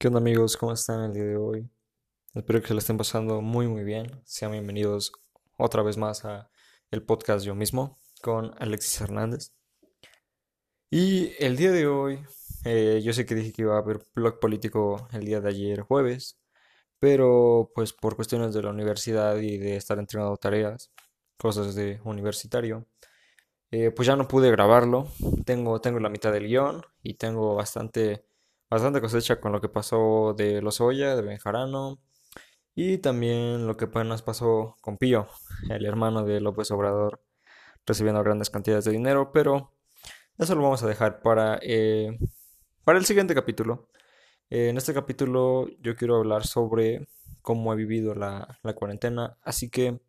¿Qué 0.00 0.06
onda 0.06 0.18
amigos? 0.18 0.56
¿Cómo 0.56 0.72
están 0.72 1.02
el 1.06 1.12
día 1.12 1.24
de 1.24 1.36
hoy? 1.36 1.68
Espero 2.32 2.60
que 2.60 2.68
se 2.68 2.74
la 2.74 2.78
estén 2.78 2.96
pasando 2.96 3.40
muy 3.42 3.66
muy 3.66 3.82
bien. 3.82 4.22
Sean 4.24 4.52
bienvenidos 4.52 5.10
otra 5.56 5.82
vez 5.82 5.96
más 5.96 6.24
a 6.24 6.50
el 6.92 7.02
podcast 7.02 7.44
yo 7.44 7.56
mismo 7.56 7.98
con 8.22 8.52
Alexis 8.58 9.00
Hernández. 9.00 9.52
Y 10.88 11.32
el 11.40 11.56
día 11.56 11.72
de 11.72 11.88
hoy, 11.88 12.20
eh, 12.64 13.00
yo 13.02 13.12
sé 13.12 13.26
que 13.26 13.34
dije 13.34 13.52
que 13.52 13.62
iba 13.62 13.74
a 13.74 13.78
haber 13.78 13.98
blog 14.14 14.38
político 14.38 15.08
el 15.10 15.24
día 15.24 15.40
de 15.40 15.48
ayer 15.48 15.80
jueves, 15.80 16.38
pero 17.00 17.72
pues 17.74 17.92
por 17.92 18.14
cuestiones 18.14 18.54
de 18.54 18.62
la 18.62 18.70
universidad 18.70 19.36
y 19.38 19.58
de 19.58 19.74
estar 19.74 19.98
entregando 19.98 20.36
tareas, 20.36 20.92
cosas 21.36 21.74
de 21.74 22.00
universitario, 22.04 22.86
eh, 23.72 23.90
pues 23.90 24.06
ya 24.06 24.14
no 24.14 24.28
pude 24.28 24.52
grabarlo. 24.52 25.08
Tengo, 25.44 25.80
tengo 25.80 25.98
la 25.98 26.08
mitad 26.08 26.32
del 26.32 26.46
guion 26.46 26.82
y 27.02 27.14
tengo 27.14 27.56
bastante 27.56 28.27
bastante 28.70 29.00
cosecha 29.00 29.40
con 29.40 29.52
lo 29.52 29.60
que 29.60 29.68
pasó 29.68 30.34
de 30.36 30.60
Lozoya, 30.62 31.16
de 31.16 31.22
Benjarano 31.22 32.00
y 32.74 32.98
también 32.98 33.66
lo 33.66 33.76
que 33.76 33.86
apenas 33.86 34.22
pasó 34.22 34.76
con 34.80 34.98
Pío, 34.98 35.28
el 35.68 35.84
hermano 35.84 36.24
de 36.24 36.40
López 36.40 36.70
Obrador, 36.70 37.20
recibiendo 37.86 38.22
grandes 38.22 38.50
cantidades 38.50 38.84
de 38.84 38.92
dinero, 38.92 39.32
pero 39.32 39.72
eso 40.38 40.54
lo 40.54 40.62
vamos 40.62 40.82
a 40.82 40.86
dejar 40.86 41.20
para, 41.20 41.58
eh, 41.62 42.18
para 42.84 42.98
el 42.98 43.04
siguiente 43.04 43.34
capítulo. 43.34 43.88
en 44.50 44.76
este 44.76 44.94
capítulo 44.94 45.66
yo 45.80 45.96
quiero 45.96 46.16
hablar 46.16 46.46
sobre 46.46 47.08
cómo 47.42 47.72
he 47.72 47.76
vivido 47.76 48.14
la, 48.14 48.58
la 48.62 48.74
cuarentena, 48.74 49.38
así 49.42 49.70
que 49.70 50.00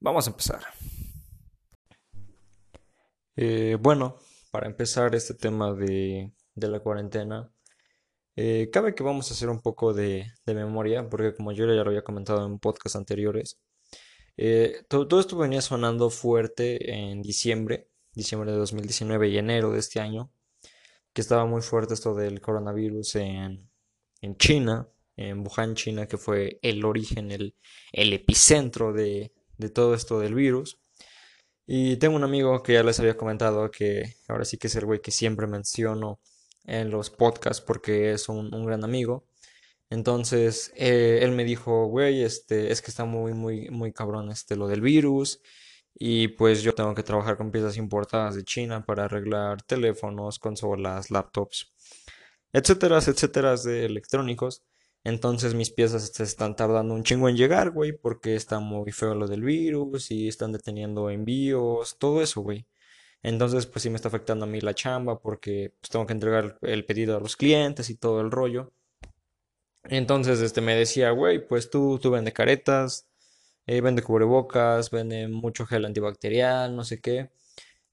vamos 0.00 0.26
a 0.26 0.30
empezar. 0.30 0.60
Eh, 3.36 3.76
bueno, 3.80 4.16
para 4.50 4.66
empezar 4.66 5.14
este 5.14 5.34
tema 5.34 5.72
de, 5.72 6.32
de 6.54 6.68
la 6.68 6.80
cuarentena, 6.80 7.50
eh, 8.42 8.70
cabe 8.70 8.94
que 8.94 9.02
vamos 9.02 9.30
a 9.30 9.34
hacer 9.34 9.50
un 9.50 9.60
poco 9.60 9.92
de, 9.92 10.32
memoria, 10.46 11.08
porque 11.10 11.34
como 11.34 11.52
yo 11.52 11.66
ya 11.66 11.84
lo 11.84 11.90
había 11.90 12.02
comentado 12.02 12.46
en 12.46 12.58
podcasts 12.58 12.96
anteriores, 12.96 13.60
eh, 14.38 14.82
todo, 14.88 15.20
esto 15.20 15.36
venía 15.36 15.60
sonando 15.60 16.08
fuerte 16.08 16.90
en 16.90 17.20
diciembre, 17.20 17.90
diciembre 18.14 18.50
de 18.52 18.56
2019 18.56 19.28
y 19.28 19.36
enero 19.38 19.72
de 19.72 19.80
este 19.80 20.00
año, 20.00 20.32
que 21.12 21.20
estaba 21.20 21.44
muy 21.44 21.60
fuerte 21.60 21.92
esto 21.94 22.14
del 22.14 22.40
coronavirus 22.40 23.16
en, 23.16 23.68
China, 24.38 24.88
en 25.16 25.46
Wuhan, 25.46 25.74
China, 25.74 26.06
que 26.08 26.16
fue 26.16 26.58
el 26.62 26.84
origen, 26.86 27.30
el, 27.32 27.54
el 27.92 28.12
epicentro 28.14 28.94
de, 28.94 29.32
de 29.58 29.68
todo 29.68 29.94
esto 29.94 30.18
del 30.18 30.34
virus. 30.34 30.78
Y 31.66 31.96
tengo 31.98 32.16
un 32.16 32.24
amigo 32.24 32.62
que 32.62 32.72
ya 32.74 32.82
les 32.82 32.98
había 33.00 33.18
comentado 33.18 33.70
que 33.70 34.14
ahora 34.28 34.46
sí 34.46 34.56
que 34.56 34.68
es 34.68 34.76
el 34.76 34.86
güey 34.86 35.02
que 35.02 35.10
siempre 35.10 35.46
menciono 35.46 36.20
en 36.64 36.90
los 36.90 37.10
podcasts 37.10 37.62
porque 37.62 38.12
es 38.12 38.28
un, 38.28 38.50
gran 38.66 38.84
amigo. 38.84 39.26
Entonces, 39.90 40.72
eh, 40.76 41.20
él 41.22 41.32
me 41.32 41.44
dijo, 41.44 41.86
güey, 41.86 42.22
este, 42.22 42.72
es 42.72 42.82
que 42.82 42.90
está 42.90 43.04
muy, 43.04 43.34
muy, 43.34 43.70
muy 43.70 43.92
cabrón 43.92 44.30
este, 44.30 44.56
lo 44.56 44.68
del 44.68 44.80
virus. 44.80 45.40
Y 45.94 46.28
pues 46.28 46.62
yo 46.62 46.74
tengo 46.74 46.94
que 46.94 47.02
trabajar 47.02 47.36
con 47.36 47.50
piezas 47.50 47.76
importadas 47.76 48.34
de 48.36 48.44
China 48.44 48.84
para 48.86 49.04
arreglar 49.04 49.62
teléfonos, 49.62 50.38
consolas, 50.38 51.10
laptops, 51.10 51.72
etcétera, 52.52 52.98
etcétera, 52.98 53.56
de 53.56 53.86
electrónicos. 53.86 54.62
Entonces 55.04 55.54
mis 55.54 55.70
piezas 55.70 56.12
se 56.12 56.22
están 56.24 56.56
tardando 56.56 56.94
un 56.94 57.04
chingo 57.04 57.28
en 57.28 57.36
llegar, 57.36 57.70
güey, 57.70 57.92
porque 57.92 58.34
está 58.36 58.60
muy 58.60 58.92
feo 58.92 59.14
lo 59.14 59.26
del 59.26 59.42
virus 59.42 60.10
y 60.10 60.28
están 60.28 60.52
deteniendo 60.52 61.10
envíos, 61.10 61.96
todo 61.98 62.22
eso, 62.22 62.42
güey. 62.42 62.66
Entonces, 63.22 63.66
pues 63.66 63.82
sí 63.82 63.90
me 63.90 63.96
está 63.96 64.08
afectando 64.08 64.44
a 64.46 64.48
mí 64.48 64.60
la 64.60 64.74
chamba 64.74 65.20
porque 65.20 65.74
pues, 65.80 65.90
tengo 65.90 66.06
que 66.06 66.12
entregar 66.14 66.58
el 66.62 66.84
pedido 66.86 67.16
a 67.16 67.20
los 67.20 67.36
clientes 67.36 67.90
y 67.90 67.96
todo 67.96 68.20
el 68.20 68.30
rollo. 68.30 68.72
Entonces, 69.84 70.40
este 70.40 70.60
me 70.60 70.74
decía, 70.74 71.10
güey, 71.10 71.46
pues 71.46 71.70
tú, 71.70 71.98
tú 72.00 72.10
vende 72.10 72.32
caretas, 72.32 73.08
eh, 73.66 73.80
vende 73.80 74.02
cubrebocas, 74.02 74.90
vende 74.90 75.28
mucho 75.28 75.66
gel 75.66 75.84
antibacterial, 75.84 76.74
no 76.76 76.84
sé 76.84 77.00
qué. 77.00 77.30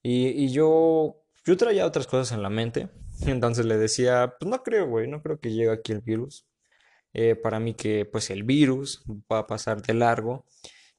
Y, 0.02 0.28
y 0.28 0.52
yo, 0.52 1.22
yo 1.44 1.56
traía 1.56 1.86
otras 1.86 2.06
cosas 2.06 2.32
en 2.32 2.42
la 2.42 2.50
mente. 2.50 2.88
Entonces 3.26 3.66
le 3.66 3.76
decía, 3.78 4.34
pues 4.38 4.50
no 4.50 4.62
creo, 4.62 4.86
güey, 4.88 5.08
no 5.08 5.22
creo 5.22 5.40
que 5.40 5.52
llegue 5.52 5.70
aquí 5.70 5.92
el 5.92 6.00
virus. 6.02 6.46
Eh, 7.14 7.34
para 7.36 7.58
mí 7.60 7.74
que 7.74 8.04
pues 8.04 8.30
el 8.30 8.44
virus 8.44 9.02
va 9.32 9.38
a 9.40 9.46
pasar 9.46 9.82
de 9.82 9.94
largo 9.94 10.44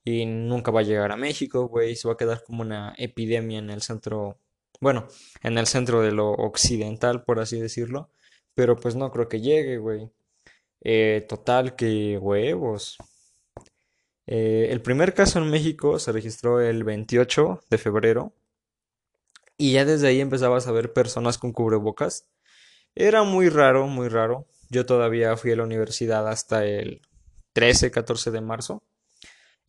y 0.03 0.25
nunca 0.25 0.71
va 0.71 0.81
a 0.81 0.83
llegar 0.83 1.11
a 1.11 1.17
México, 1.17 1.67
güey, 1.67 1.95
se 1.95 2.07
va 2.07 2.15
a 2.15 2.17
quedar 2.17 2.43
como 2.43 2.61
una 2.61 2.93
epidemia 2.97 3.59
en 3.59 3.69
el 3.69 3.81
centro, 3.81 4.39
bueno, 4.81 5.07
en 5.43 5.57
el 5.57 5.67
centro 5.67 6.01
de 6.01 6.11
lo 6.11 6.31
occidental, 6.31 7.23
por 7.23 7.39
así 7.39 7.59
decirlo, 7.59 8.09
pero 8.55 8.75
pues 8.75 8.95
no 8.95 9.11
creo 9.11 9.29
que 9.29 9.41
llegue, 9.41 9.77
güey. 9.77 10.11
Eh, 10.81 11.25
total, 11.27 11.75
que 11.75 12.17
huevos. 12.17 12.97
Eh, 14.27 14.67
el 14.71 14.81
primer 14.81 15.13
caso 15.13 15.39
en 15.39 15.49
México 15.49 15.99
se 15.99 16.11
registró 16.11 16.61
el 16.61 16.83
28 16.83 17.61
de 17.69 17.77
febrero 17.77 18.33
y 19.57 19.73
ya 19.73 19.85
desde 19.85 20.07
ahí 20.07 20.21
empezabas 20.21 20.67
a 20.67 20.71
ver 20.71 20.93
personas 20.93 21.37
con 21.37 21.51
cubrebocas. 21.51 22.27
Era 22.95 23.23
muy 23.23 23.49
raro, 23.49 23.87
muy 23.87 24.07
raro. 24.07 24.47
Yo 24.69 24.85
todavía 24.85 25.35
fui 25.37 25.51
a 25.51 25.55
la 25.57 25.63
universidad 25.63 26.27
hasta 26.27 26.65
el 26.65 27.01
13, 27.53 27.91
14 27.91 28.31
de 28.31 28.41
marzo. 28.41 28.83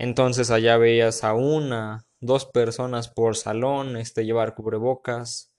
Entonces 0.01 0.51
allá 0.51 0.79
veías 0.79 1.25
a 1.25 1.35
una, 1.35 2.07
dos 2.21 2.47
personas 2.47 3.09
por 3.09 3.37
salón, 3.37 3.99
este, 3.99 4.25
llevar 4.25 4.55
cubrebocas. 4.55 5.53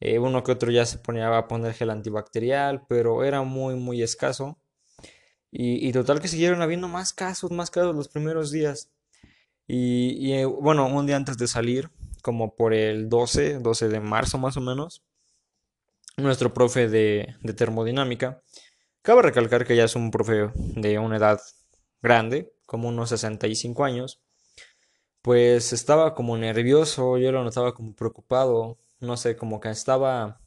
Eh, 0.00 0.18
uno 0.18 0.44
que 0.44 0.52
otro 0.52 0.70
ya 0.70 0.84
se 0.84 0.98
ponía 0.98 1.34
a 1.34 1.48
poner 1.48 1.72
gel 1.72 1.88
antibacterial, 1.88 2.84
pero 2.90 3.24
era 3.24 3.40
muy, 3.40 3.74
muy 3.76 4.02
escaso. 4.02 4.58
Y, 5.50 5.90
total 5.92 6.20
que 6.20 6.28
siguieron 6.28 6.60
habiendo 6.60 6.88
más 6.88 7.14
casos, 7.14 7.50
más 7.50 7.70
casos 7.70 7.96
los 7.96 8.08
primeros 8.08 8.50
días. 8.50 8.90
Y, 9.66 10.32
eh, 10.32 10.44
bueno, 10.44 10.86
un 10.88 11.06
día 11.06 11.16
antes 11.16 11.38
de 11.38 11.46
salir, 11.48 11.90
como 12.20 12.54
por 12.54 12.74
el 12.74 13.08
12, 13.08 13.60
12 13.60 13.88
de 13.88 14.00
marzo 14.00 14.36
más 14.36 14.58
o 14.58 14.60
menos, 14.60 15.02
nuestro 16.18 16.52
profe 16.52 16.88
de, 16.88 17.34
de 17.40 17.54
termodinámica, 17.54 18.42
cabe 19.00 19.22
recalcar 19.22 19.64
que 19.64 19.76
ya 19.76 19.84
es 19.84 19.96
un 19.96 20.10
profe 20.10 20.50
de 20.54 20.98
una 20.98 21.16
edad 21.16 21.40
grande, 22.02 22.52
como 22.66 22.88
unos 22.88 23.10
65 23.10 23.84
años, 23.84 24.20
pues 25.22 25.72
estaba 25.72 26.14
como 26.14 26.38
nervioso, 26.38 27.18
yo 27.18 27.32
lo 27.32 27.42
notaba 27.42 27.74
como 27.74 27.94
preocupado, 27.94 28.78
no 29.00 29.16
sé, 29.16 29.36
como 29.36 29.60
que 29.60 29.70
estaba, 29.70 30.40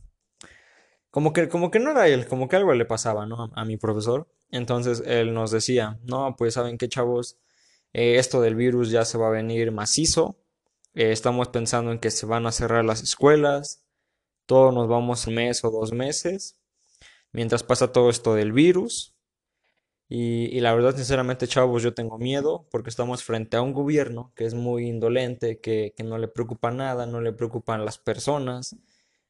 como 1.11 1.33
que, 1.33 1.49
como 1.49 1.71
que 1.71 1.79
no 1.79 1.91
era 1.91 2.07
él, 2.07 2.27
como 2.27 2.47
que 2.47 2.55
algo 2.55 2.73
le 2.73 2.85
pasaba, 2.85 3.25
¿no? 3.25 3.51
A 3.55 3.65
mi 3.65 3.77
profesor. 3.77 4.27
Entonces 4.51 5.03
él 5.05 5.33
nos 5.33 5.51
decía, 5.51 5.99
no, 6.03 6.35
pues 6.37 6.53
saben 6.55 6.77
qué 6.77 6.87
chavos, 6.89 7.37
eh, 7.93 8.17
esto 8.19 8.41
del 8.41 8.55
virus 8.55 8.89
ya 8.91 9.05
se 9.05 9.17
va 9.17 9.27
a 9.27 9.31
venir 9.31 9.71
macizo, 9.71 10.37
eh, 10.95 11.11
estamos 11.11 11.49
pensando 11.49 11.91
en 11.91 11.99
que 11.99 12.11
se 12.11 12.25
van 12.25 12.45
a 12.47 12.51
cerrar 12.51 12.85
las 12.85 13.03
escuelas, 13.03 13.83
todos 14.45 14.73
nos 14.73 14.87
vamos 14.87 15.27
un 15.27 15.35
mes 15.35 15.63
o 15.63 15.71
dos 15.71 15.91
meses, 15.91 16.59
mientras 17.31 17.63
pasa 17.63 17.91
todo 17.91 18.09
esto 18.09 18.33
del 18.33 18.51
virus, 18.51 19.15
y, 20.11 20.59
la 20.61 20.73
verdad, 20.73 20.95
sinceramente, 20.95 21.47
chavos, 21.47 21.83
yo 21.83 21.93
tengo 21.93 22.17
miedo 22.17 22.67
porque 22.71 22.89
estamos 22.89 23.23
frente 23.23 23.57
a 23.57 23.61
un 23.61 23.73
gobierno 23.73 24.33
que 24.35 24.45
es 24.45 24.55
muy 24.55 24.87
indolente, 24.87 25.59
que, 25.59 25.93
que 25.95 26.03
no 26.03 26.17
le 26.17 26.27
preocupa 26.27 26.71
nada, 26.71 27.05
no 27.05 27.21
le 27.21 27.31
preocupan 27.31 27.85
las 27.85 27.99
personas. 27.99 28.75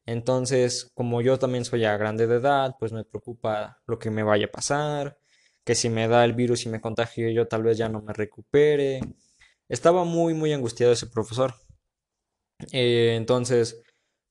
Entonces, 0.06 0.90
como 0.94 1.20
yo 1.20 1.38
también 1.38 1.66
soy 1.66 1.80
ya 1.80 1.96
grande 1.98 2.26
de 2.26 2.36
edad, 2.36 2.76
pues 2.80 2.92
me 2.92 3.04
preocupa 3.04 3.82
lo 3.86 3.98
que 3.98 4.10
me 4.10 4.22
vaya 4.22 4.46
a 4.46 4.50
pasar, 4.50 5.18
que 5.64 5.74
si 5.74 5.90
me 5.90 6.08
da 6.08 6.24
el 6.24 6.32
virus 6.32 6.64
y 6.66 6.70
me 6.70 6.80
contagio 6.80 7.30
yo 7.30 7.46
tal 7.46 7.62
vez 7.62 7.76
ya 7.78 7.88
no 7.90 8.00
me 8.02 8.14
recupere. 8.14 9.00
Estaba 9.68 10.04
muy, 10.04 10.34
muy 10.34 10.52
angustiado 10.54 10.92
ese 10.94 11.06
profesor. 11.08 11.54
Eh, 12.72 13.14
entonces, 13.16 13.82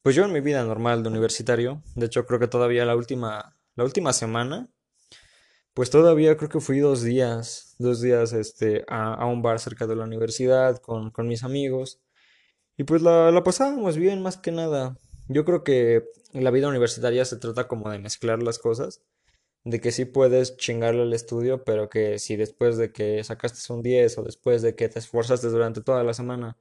pues 0.01 0.15
yo 0.15 0.25
en 0.25 0.33
mi 0.33 0.41
vida 0.41 0.63
normal 0.63 1.03
de 1.03 1.09
universitario, 1.09 1.83
de 1.95 2.07
hecho 2.07 2.25
creo 2.25 2.39
que 2.39 2.47
todavía 2.47 2.85
la 2.85 2.95
última, 2.95 3.57
la 3.75 3.83
última 3.83 4.13
semana 4.13 4.69
pues 5.79 5.91
todavía 5.91 6.35
creo 6.35 6.49
que 6.49 6.59
fui 6.59 6.79
dos 6.79 7.03
días, 7.03 7.77
dos 7.79 8.01
días 8.01 8.33
este, 8.33 8.83
a, 8.89 9.25
un 9.27 9.41
bar 9.41 9.61
cerca 9.61 9.87
de 9.87 9.95
la 9.95 10.03
universidad 10.03 10.75
con, 10.79 11.13
mis 11.25 11.45
amigos. 11.45 12.01
Y 12.75 12.83
pues 12.83 13.01
la, 13.01 13.31
la 13.31 13.43
pasábamos 13.43 13.95
bien 13.95 14.21
más 14.21 14.35
que 14.35 14.51
nada. 14.51 14.97
Yo 15.29 15.45
creo 15.45 15.63
que 15.63 16.03
la 16.33 16.51
vida 16.51 16.67
universitaria 16.67 17.23
se 17.23 17.37
trata 17.37 17.69
como 17.69 17.89
de 17.89 17.97
mezclar 17.97 18.43
las 18.43 18.59
cosas. 18.59 19.03
De 19.63 19.79
que 19.79 19.93
sí 19.93 20.03
puedes 20.03 20.57
chingarle 20.57 21.03
al 21.03 21.13
estudio, 21.13 21.63
pero 21.63 21.87
que 21.87 22.19
si 22.19 22.35
después 22.35 22.75
de 22.75 22.91
que 22.91 23.23
sacaste 23.23 23.71
un 23.71 23.81
10 23.81 24.17
o 24.17 24.23
después 24.23 24.61
de 24.61 24.75
que 24.75 24.89
te 24.89 24.99
esforzaste 24.99 25.47
durante 25.47 25.79
toda 25.79 26.03
la 26.03 26.13
semana, 26.13 26.57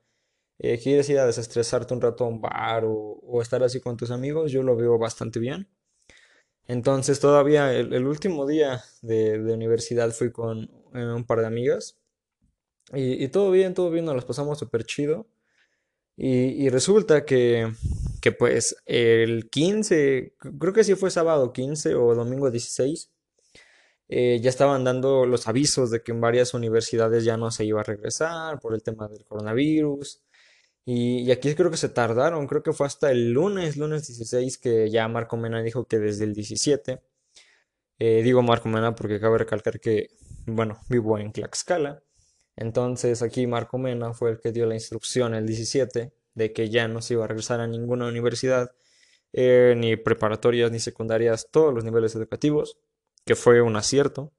eh, 0.60 0.78
quieres 0.78 1.10
ir 1.10 1.18
a 1.18 1.26
desestresarte 1.26 1.92
un 1.92 2.02
rato 2.02 2.24
a 2.24 2.28
un 2.28 2.40
bar 2.40 2.84
o 2.86 3.42
estar 3.42 3.64
así 3.64 3.80
con 3.80 3.96
tus 3.96 4.12
amigos, 4.12 4.52
yo 4.52 4.62
lo 4.62 4.76
veo 4.76 4.96
bastante 4.96 5.40
bien. 5.40 5.68
Entonces 6.68 7.18
todavía 7.18 7.72
el, 7.72 8.06
último 8.06 8.46
día 8.46 8.82
de, 9.02 9.40
universidad 9.40 10.10
fui 10.12 10.30
con 10.30 10.70
eh, 10.94 11.04
un 11.04 11.24
par 11.24 11.40
de 11.40 11.46
amigas 11.46 11.98
y, 12.92 13.28
todo 13.28 13.50
bien, 13.50 13.74
todo 13.74 13.90
bien, 13.90 14.04
nos 14.04 14.14
las 14.14 14.24
pasamos 14.24 14.58
súper 14.58 14.84
chido. 14.84 15.26
Y, 16.16 16.68
resulta 16.70 17.24
que, 17.24 17.70
que 18.20 18.32
pues 18.32 18.76
el 18.86 19.48
15, 19.50 20.34
creo 20.58 20.72
que 20.72 20.84
sí 20.84 20.94
fue 20.94 21.10
sábado 21.10 21.52
15 21.52 21.94
o 21.94 22.14
domingo 22.14 22.50
16, 22.50 23.10
eh, 24.08 24.40
ya 24.42 24.48
estaban 24.50 24.84
dando 24.84 25.26
los 25.26 25.48
avisos 25.48 25.90
de 25.90 26.02
que 26.02 26.12
en 26.12 26.20
varias 26.20 26.54
universidades 26.54 27.24
ya 27.24 27.36
no 27.36 27.50
se 27.50 27.64
iba 27.66 27.80
a 27.80 27.84
regresar 27.84 28.58
por 28.58 28.74
el 28.74 28.82
tema 28.82 29.06
del 29.08 29.24
coronavirus. 29.26 30.22
Y, 30.90 31.30
aquí 31.30 31.54
creo 31.54 31.70
que 31.70 31.76
se 31.76 31.90
tardaron, 31.90 32.46
creo 32.46 32.62
que 32.62 32.72
fue 32.72 32.86
hasta 32.86 33.10
el 33.10 33.32
lunes, 33.32 33.76
lunes 33.76 34.06
16, 34.06 34.56
que 34.56 34.88
ya 34.88 35.06
Marco 35.06 35.36
Mena 35.36 35.62
dijo 35.62 35.84
que 35.84 35.98
desde 35.98 36.24
el 36.24 36.32
17. 36.32 37.02
Eh, 37.98 38.22
digo 38.22 38.42
Marco 38.42 38.70
Mena 38.70 38.94
porque 38.94 39.20
cabe 39.20 39.36
recalcar 39.36 39.80
que, 39.80 40.08
bueno, 40.46 40.80
vivo 40.88 41.18
en 41.18 41.30
Tlaxcala. 41.30 42.02
Entonces 42.56 43.20
aquí 43.20 43.46
Marco 43.46 43.76
Mena 43.76 44.14
fue 44.14 44.30
el 44.30 44.40
que 44.40 44.50
dio 44.50 44.64
la 44.64 44.72
instrucción 44.74 45.34
el 45.34 45.46
17 45.46 46.10
de 46.34 46.52
que 46.54 46.70
ya 46.70 46.88
no 46.88 47.02
se 47.02 47.14
iba 47.14 47.24
a 47.24 47.28
regresar 47.28 47.60
a 47.60 47.66
ninguna 47.66 48.08
universidad, 48.08 48.72
eh, 49.34 49.74
ni 49.76 49.96
preparatorias 49.96 50.72
ni 50.72 50.80
secundarias, 50.80 51.48
todos 51.50 51.74
los 51.74 51.84
niveles 51.84 52.14
educativos, 52.16 52.78
que 53.26 53.34
fue 53.36 53.60
un 53.60 53.76
acierto. 53.76 54.32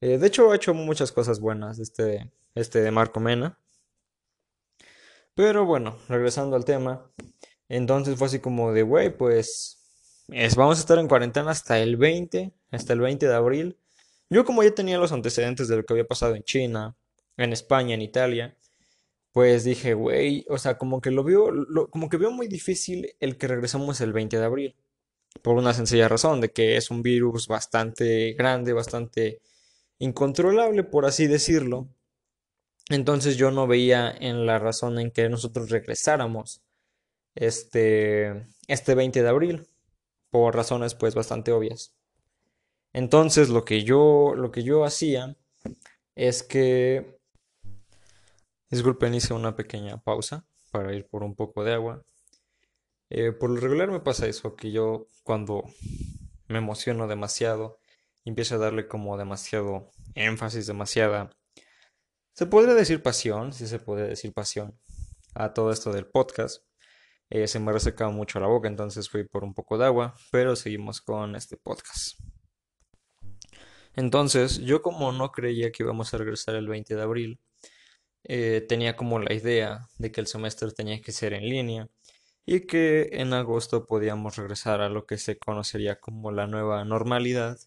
Eh, 0.00 0.18
de 0.18 0.26
hecho, 0.26 0.50
ha 0.50 0.56
hecho 0.56 0.74
muchas 0.74 1.12
cosas 1.12 1.38
buenas 1.38 1.78
este, 1.78 2.32
este 2.56 2.80
de 2.80 2.90
Marco 2.90 3.20
Mena. 3.20 3.56
Pero 5.38 5.64
bueno, 5.64 5.96
regresando 6.08 6.56
al 6.56 6.64
tema, 6.64 7.08
entonces 7.68 8.18
fue 8.18 8.26
así 8.26 8.40
como 8.40 8.72
de, 8.72 8.82
güey, 8.82 9.16
pues 9.16 9.78
es, 10.26 10.56
vamos 10.56 10.78
a 10.78 10.80
estar 10.80 10.98
en 10.98 11.06
cuarentena 11.06 11.52
hasta 11.52 11.78
el 11.78 11.96
20, 11.96 12.52
hasta 12.72 12.92
el 12.92 12.98
20 12.98 13.28
de 13.28 13.34
abril. 13.36 13.78
Yo 14.30 14.44
como 14.44 14.64
ya 14.64 14.74
tenía 14.74 14.98
los 14.98 15.12
antecedentes 15.12 15.68
de 15.68 15.76
lo 15.76 15.84
que 15.84 15.92
había 15.92 16.08
pasado 16.08 16.34
en 16.34 16.42
China, 16.42 16.96
en 17.36 17.52
España, 17.52 17.94
en 17.94 18.02
Italia, 18.02 18.58
pues 19.30 19.62
dije, 19.62 19.94
güey, 19.94 20.44
o 20.48 20.58
sea, 20.58 20.76
como 20.76 21.00
que 21.00 21.12
lo 21.12 21.22
veo, 21.22 21.52
como 21.90 22.08
que 22.08 22.16
veo 22.16 22.32
muy 22.32 22.48
difícil 22.48 23.14
el 23.20 23.38
que 23.38 23.46
regresemos 23.46 24.00
el 24.00 24.12
20 24.12 24.38
de 24.40 24.44
abril. 24.44 24.76
Por 25.42 25.54
una 25.56 25.72
sencilla 25.72 26.08
razón, 26.08 26.40
de 26.40 26.50
que 26.50 26.76
es 26.76 26.90
un 26.90 27.00
virus 27.04 27.46
bastante 27.46 28.32
grande, 28.32 28.72
bastante 28.72 29.40
incontrolable, 30.00 30.82
por 30.82 31.06
así 31.06 31.28
decirlo. 31.28 31.88
Entonces 32.90 33.36
yo 33.36 33.50
no 33.50 33.66
veía 33.66 34.10
en 34.10 34.46
la 34.46 34.58
razón 34.58 34.98
en 34.98 35.10
que 35.10 35.28
nosotros 35.28 35.70
regresáramos 35.70 36.62
este, 37.34 38.48
este 38.66 38.94
20 38.94 39.22
de 39.22 39.28
abril, 39.28 39.66
por 40.30 40.54
razones 40.54 40.94
pues 40.94 41.14
bastante 41.14 41.52
obvias. 41.52 41.94
Entonces 42.92 43.48
lo 43.50 43.64
que 43.64 43.84
yo, 43.84 44.34
lo 44.34 44.50
que 44.50 44.62
yo 44.62 44.84
hacía 44.84 45.36
es 46.14 46.42
que 46.42 47.18
Disculpen, 48.70 49.14
hice 49.14 49.32
una 49.32 49.56
pequeña 49.56 49.96
pausa 49.96 50.44
para 50.70 50.92
ir 50.94 51.06
por 51.06 51.22
un 51.22 51.34
poco 51.34 51.64
de 51.64 51.72
agua. 51.72 52.02
Eh, 53.08 53.32
por 53.32 53.48
lo 53.48 53.60
regular 53.60 53.90
me 53.90 54.00
pasa 54.00 54.26
eso, 54.26 54.56
que 54.56 54.70
yo 54.70 55.06
cuando 55.22 55.64
me 56.48 56.58
emociono 56.58 57.06
demasiado 57.08 57.78
empiezo 58.26 58.56
a 58.56 58.58
darle 58.58 58.86
como 58.86 59.16
demasiado 59.16 59.90
énfasis, 60.14 60.66
demasiada... 60.66 61.30
Se 62.38 62.46
podría 62.46 62.74
decir 62.74 63.02
pasión, 63.02 63.52
si 63.52 63.66
se 63.66 63.80
puede 63.80 64.06
decir 64.06 64.32
pasión, 64.32 64.78
a 65.34 65.52
todo 65.52 65.72
esto 65.72 65.92
del 65.92 66.06
podcast. 66.06 66.62
Eh, 67.30 67.48
se 67.48 67.58
me 67.58 67.72
reseca 67.72 68.08
mucho 68.10 68.38
la 68.38 68.46
boca, 68.46 68.68
entonces 68.68 69.10
fui 69.10 69.24
por 69.24 69.42
un 69.42 69.54
poco 69.54 69.76
de 69.76 69.86
agua, 69.86 70.14
pero 70.30 70.54
seguimos 70.54 71.00
con 71.00 71.34
este 71.34 71.56
podcast. 71.56 72.20
Entonces, 73.96 74.58
yo 74.58 74.82
como 74.82 75.10
no 75.10 75.32
creía 75.32 75.72
que 75.72 75.82
íbamos 75.82 76.14
a 76.14 76.18
regresar 76.18 76.54
el 76.54 76.68
20 76.68 76.94
de 76.94 77.02
abril, 77.02 77.40
eh, 78.22 78.64
tenía 78.68 78.94
como 78.94 79.18
la 79.18 79.34
idea 79.34 79.88
de 79.98 80.12
que 80.12 80.20
el 80.20 80.28
semestre 80.28 80.70
tenía 80.70 81.00
que 81.00 81.10
ser 81.10 81.32
en 81.32 81.42
línea 81.42 81.88
y 82.46 82.68
que 82.68 83.08
en 83.14 83.32
agosto 83.32 83.84
podíamos 83.84 84.36
regresar 84.36 84.80
a 84.80 84.88
lo 84.88 85.06
que 85.06 85.18
se 85.18 85.38
conocería 85.38 85.98
como 85.98 86.30
la 86.30 86.46
nueva 86.46 86.84
normalidad 86.84 87.58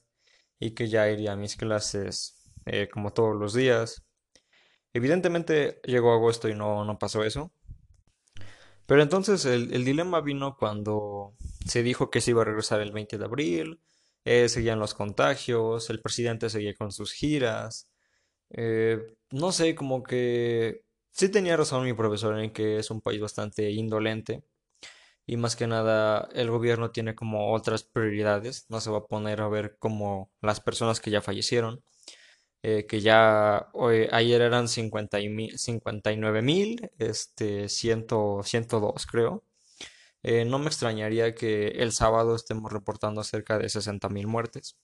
y 0.62 0.72
que 0.72 0.88
ya 0.88 1.10
iría 1.10 1.34
a 1.34 1.36
mis 1.36 1.58
clases 1.58 2.38
eh, 2.66 2.88
como 2.88 3.12
todos 3.12 3.36
los 3.36 3.54
días. 3.54 4.06
Evidentemente 4.94 5.82
llegó 5.86 6.14
agosto 6.14 6.50
y 6.50 6.56
no, 6.56 6.86
no 6.86 7.00
pasó 7.00 7.24
eso. 7.24 7.52
Pero 8.86 9.02
entonces 9.02 9.46
el, 9.46 9.74
el, 9.74 9.86
dilema 9.86 10.22
vino 10.22 10.58
cuando 10.58 11.34
se 11.66 11.84
dijo 11.84 12.10
que 12.10 12.22
se 12.22 12.32
iba 12.32 12.42
a 12.42 12.46
regresar 12.46 12.82
el 12.82 12.92
20 12.92 13.18
de 13.18 13.26
abril, 13.26 13.80
eh, 14.26 14.50
seguían 14.50 14.80
los 14.80 14.94
contagios, 14.94 15.90
el 15.90 16.02
presidente 16.02 16.50
seguía 16.50 16.76
con 16.76 16.92
sus 16.92 17.14
giras, 17.14 17.90
eh, 18.52 19.00
no 19.32 19.52
sé, 19.52 19.76
como 19.76 20.04
que 20.04 20.84
sí 21.12 21.30
tenía 21.30 21.58
razón 21.58 21.86
mi 21.86 21.94
profesor 21.94 22.40
en 22.40 22.52
que 22.54 22.78
es 22.80 22.92
un 22.92 23.02
país 23.02 23.22
bastante 23.22 23.72
indolente 23.72 24.44
y 25.26 25.38
más 25.38 25.56
que 25.56 25.68
nada 25.68 26.30
el 26.34 26.52
gobierno 26.52 26.92
tiene 26.92 27.16
como 27.16 27.54
otras 27.54 27.84
prioridades, 27.84 28.66
no 28.70 28.82
se 28.82 28.92
va 28.92 29.00
a 29.00 29.06
poner 29.08 29.42
a 29.42 29.50
ver 29.50 29.78
como 29.80 30.32
las 30.42 30.60
personas 30.62 31.00
que 31.02 31.12
ya 31.12 31.22
fallecieron, 31.22 31.84
eh, 32.64 32.86
que 32.88 33.02
ya 33.02 33.70
ayer 34.12 34.42
eran 34.42 34.68
50 34.68 35.20
y 35.20 35.50
59 35.58 36.42
mil, 36.42 36.92
este, 37.00 37.70
100, 37.70 38.08
102 38.44 39.06
creo. 39.08 39.44
Eh, 40.24 40.46
no 40.46 40.60
me 40.60 40.68
extrañaría 40.68 41.34
que 41.36 41.70
el 41.70 41.92
sábado 41.94 42.36
estemos 42.36 42.72
reportando 42.72 43.24
cerca 43.24 43.58
de 43.58 43.70
60 43.70 44.10
mil 44.10 44.28
muertes 44.28 44.78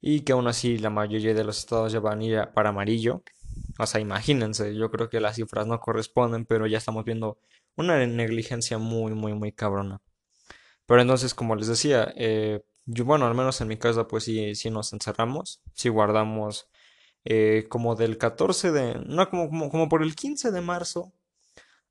y 0.00 0.20
que 0.20 0.32
aún 0.32 0.46
así 0.48 0.78
la 0.78 0.90
mayoría 0.90 1.34
de 1.34 1.44
los 1.44 1.58
estados 1.58 1.92
ya 1.92 2.00
van 2.00 2.20
a 2.20 2.24
ir 2.24 2.48
para 2.54 2.70
amarillo. 2.70 3.22
O 3.78 3.86
sea, 3.86 4.00
imagínense, 4.00 4.74
yo 4.74 4.90
creo 4.90 5.08
que 5.08 5.20
las 5.20 5.36
cifras 5.36 5.66
no 5.66 5.80
corresponden, 5.80 6.44
pero 6.46 6.66
ya 6.66 6.78
estamos 6.78 7.04
viendo 7.04 7.38
una 7.76 8.04
negligencia 8.06 8.78
muy, 8.78 9.14
muy, 9.14 9.34
muy 9.34 9.52
cabrona. 9.52 10.00
Pero 10.86 11.02
entonces, 11.02 11.34
como 11.34 11.56
les 11.56 11.68
decía, 11.68 12.12
eh, 12.16 12.62
yo, 12.90 13.04
bueno, 13.04 13.26
al 13.26 13.34
menos 13.34 13.60
en 13.60 13.68
mi 13.68 13.76
casa, 13.76 14.08
pues 14.08 14.24
sí, 14.24 14.54
sí 14.54 14.70
nos 14.70 14.92
encerramos, 14.94 15.60
sí 15.74 15.90
guardamos 15.90 16.68
eh, 17.24 17.66
como 17.68 17.96
del 17.96 18.16
14 18.18 18.72
de, 18.72 18.94
no, 19.06 19.28
como, 19.28 19.70
como, 19.70 19.88
por 19.90 20.02
el 20.02 20.16
15 20.16 20.50
de 20.50 20.60
marzo, 20.62 21.12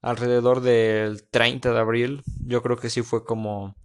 alrededor 0.02 0.62
del 0.62 1.28
30 1.30 1.72
de 1.74 1.80
abril, 1.80 2.24
yo 2.46 2.64
creo 2.64 2.78
que 2.78 2.90
sí 2.90 3.04
fue 3.04 3.26
como, 3.26 3.76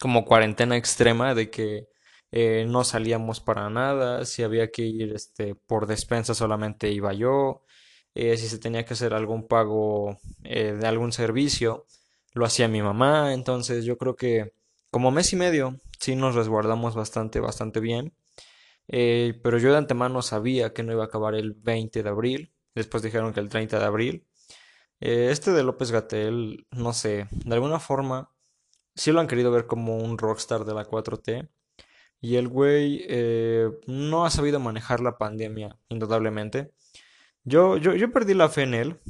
como 0.00 0.24
cuarentena 0.24 0.76
extrema 0.76 1.34
de 1.34 1.50
que 1.50 1.88
eh, 2.30 2.66
no 2.68 2.84
salíamos 2.84 3.40
para 3.40 3.68
nada, 3.70 4.24
si 4.24 4.44
había 4.44 4.70
que 4.70 4.82
ir 4.82 5.14
este, 5.14 5.56
por 5.56 5.86
despensa 5.88 6.34
solamente 6.34 6.92
iba 6.92 7.12
yo, 7.14 7.64
eh, 8.14 8.36
si 8.36 8.48
se 8.48 8.58
tenía 8.58 8.84
que 8.84 8.94
hacer 8.94 9.14
algún 9.14 9.48
pago 9.48 10.20
de 10.40 10.86
algún 10.86 11.12
servicio, 11.12 11.86
lo 12.34 12.44
hacía 12.46 12.68
mi 12.68 12.82
mamá, 12.82 13.34
entonces 13.34 13.84
yo 13.84 13.98
creo 13.98 14.16
que 14.16 14.52
como 14.90 15.10
mes 15.10 15.32
y 15.32 15.36
medio 15.36 15.80
sí 16.02 16.16
nos 16.16 16.34
resguardamos 16.34 16.94
bastante, 16.94 17.40
bastante 17.40 17.80
bien, 17.80 18.14
pero 18.86 19.58
yo 19.58 19.72
de 19.72 19.78
antemano 19.78 20.22
sabía 20.22 20.74
que 20.74 20.82
no 20.82 20.92
iba 20.92 21.04
a 21.04 21.06
acabar 21.06 21.34
el 21.34 21.54
20 21.54 22.02
de 22.02 22.08
abril, 22.10 22.52
después 22.74 23.02
dijeron 23.02 23.32
que 23.32 23.40
el 23.40 23.48
30 23.48 23.78
de 23.78 23.84
abril. 23.84 24.26
este 25.00 25.52
de 25.52 25.62
López 25.62 25.90
Gatel, 25.92 26.66
no 26.72 26.92
sé, 26.92 27.28
de 27.30 27.54
alguna 27.54 27.80
forma 27.80 28.32
sí 28.94 29.12
lo 29.12 29.20
han 29.20 29.26
querido 29.28 29.50
ver 29.50 29.66
como 29.66 29.96
un 29.98 30.18
rockstar 30.18 30.64
de 30.64 30.74
la 30.74 30.86
4T 30.86 31.48
y 32.20 32.36
el 32.36 32.48
güey 32.48 33.04
eh, 33.08 33.68
no 33.86 34.24
ha 34.24 34.30
sabido 34.30 34.60
manejar 34.60 35.00
la 35.00 35.18
pandemia, 35.18 35.76
indudablemente. 35.88 36.72
Yo, 37.44 37.76
yo, 37.78 37.94
yo 37.94 38.12
perdí 38.12 38.34
la 38.34 38.48
fe 38.48 38.62
en 38.62 38.74
él 38.74 39.00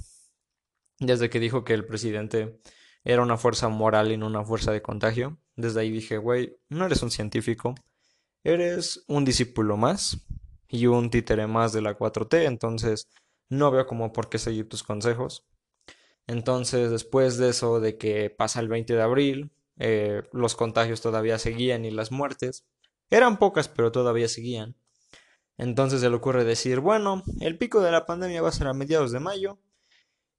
desde 0.98 1.28
que 1.28 1.40
dijo 1.40 1.64
que 1.64 1.74
el 1.74 1.84
presidente 1.84 2.58
era 3.04 3.22
una 3.22 3.36
fuerza 3.36 3.68
moral 3.68 4.12
y 4.12 4.16
no 4.16 4.26
una 4.26 4.44
fuerza 4.44 4.72
de 4.72 4.80
contagio. 4.80 5.38
Desde 5.56 5.80
ahí 5.80 5.90
dije, 5.90 6.18
güey, 6.18 6.56
no 6.68 6.86
eres 6.86 7.02
un 7.02 7.10
científico, 7.10 7.74
eres 8.44 9.04
un 9.08 9.24
discípulo 9.24 9.76
más 9.76 10.26
y 10.68 10.86
un 10.86 11.10
títere 11.10 11.46
más 11.46 11.72
de 11.72 11.82
la 11.82 11.96
4T, 11.96 12.46
entonces 12.46 13.08
no 13.48 13.70
veo 13.70 13.86
como 13.86 14.12
por 14.12 14.28
qué 14.28 14.38
seguir 14.38 14.68
tus 14.68 14.82
consejos. 14.82 15.44
Entonces, 16.26 16.90
después 16.90 17.36
de 17.36 17.50
eso, 17.50 17.80
de 17.80 17.98
que 17.98 18.30
pasa 18.30 18.60
el 18.60 18.68
20 18.68 18.94
de 18.94 19.02
abril, 19.02 19.50
eh, 19.78 20.22
los 20.32 20.54
contagios 20.54 21.00
todavía 21.00 21.38
seguían 21.38 21.84
y 21.84 21.90
las 21.90 22.12
muertes, 22.12 22.64
eran 23.10 23.38
pocas, 23.38 23.68
pero 23.68 23.92
todavía 23.92 24.28
seguían. 24.28 24.76
Entonces 25.58 26.00
se 26.00 26.08
le 26.08 26.16
ocurre 26.16 26.44
decir, 26.44 26.80
bueno, 26.80 27.22
el 27.40 27.58
pico 27.58 27.82
de 27.82 27.92
la 27.92 28.06
pandemia 28.06 28.42
va 28.42 28.48
a 28.48 28.52
ser 28.52 28.66
a 28.66 28.72
mediados 28.72 29.12
de 29.12 29.20
mayo 29.20 29.58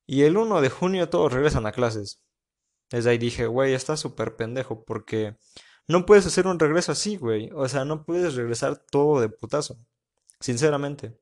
y 0.08 0.24
el 0.24 0.38
1 0.38 0.62
de 0.62 0.70
junio 0.70 1.10
todos 1.10 1.32
regresan 1.32 1.66
a 1.66 1.72
clases. 1.72 2.20
Desde 2.92 3.12
ahí 3.12 3.18
dije, 3.18 3.48
güey, 3.48 3.74
está 3.74 3.98
súper 3.98 4.36
pendejo 4.36 4.84
porque 4.86 5.38
no 5.88 6.06
puedes 6.06 6.26
hacer 6.26 6.48
un 6.48 6.60
regreso 6.60 6.92
así, 6.92 7.18
güey. 7.18 7.50
O 7.54 7.68
sea, 7.68 7.86
no 7.86 8.06
puedes 8.06 8.36
regresar 8.36 8.78
todo 8.92 9.20
de 9.20 9.30
putazo. 9.30 9.78
Sinceramente. 10.40 11.18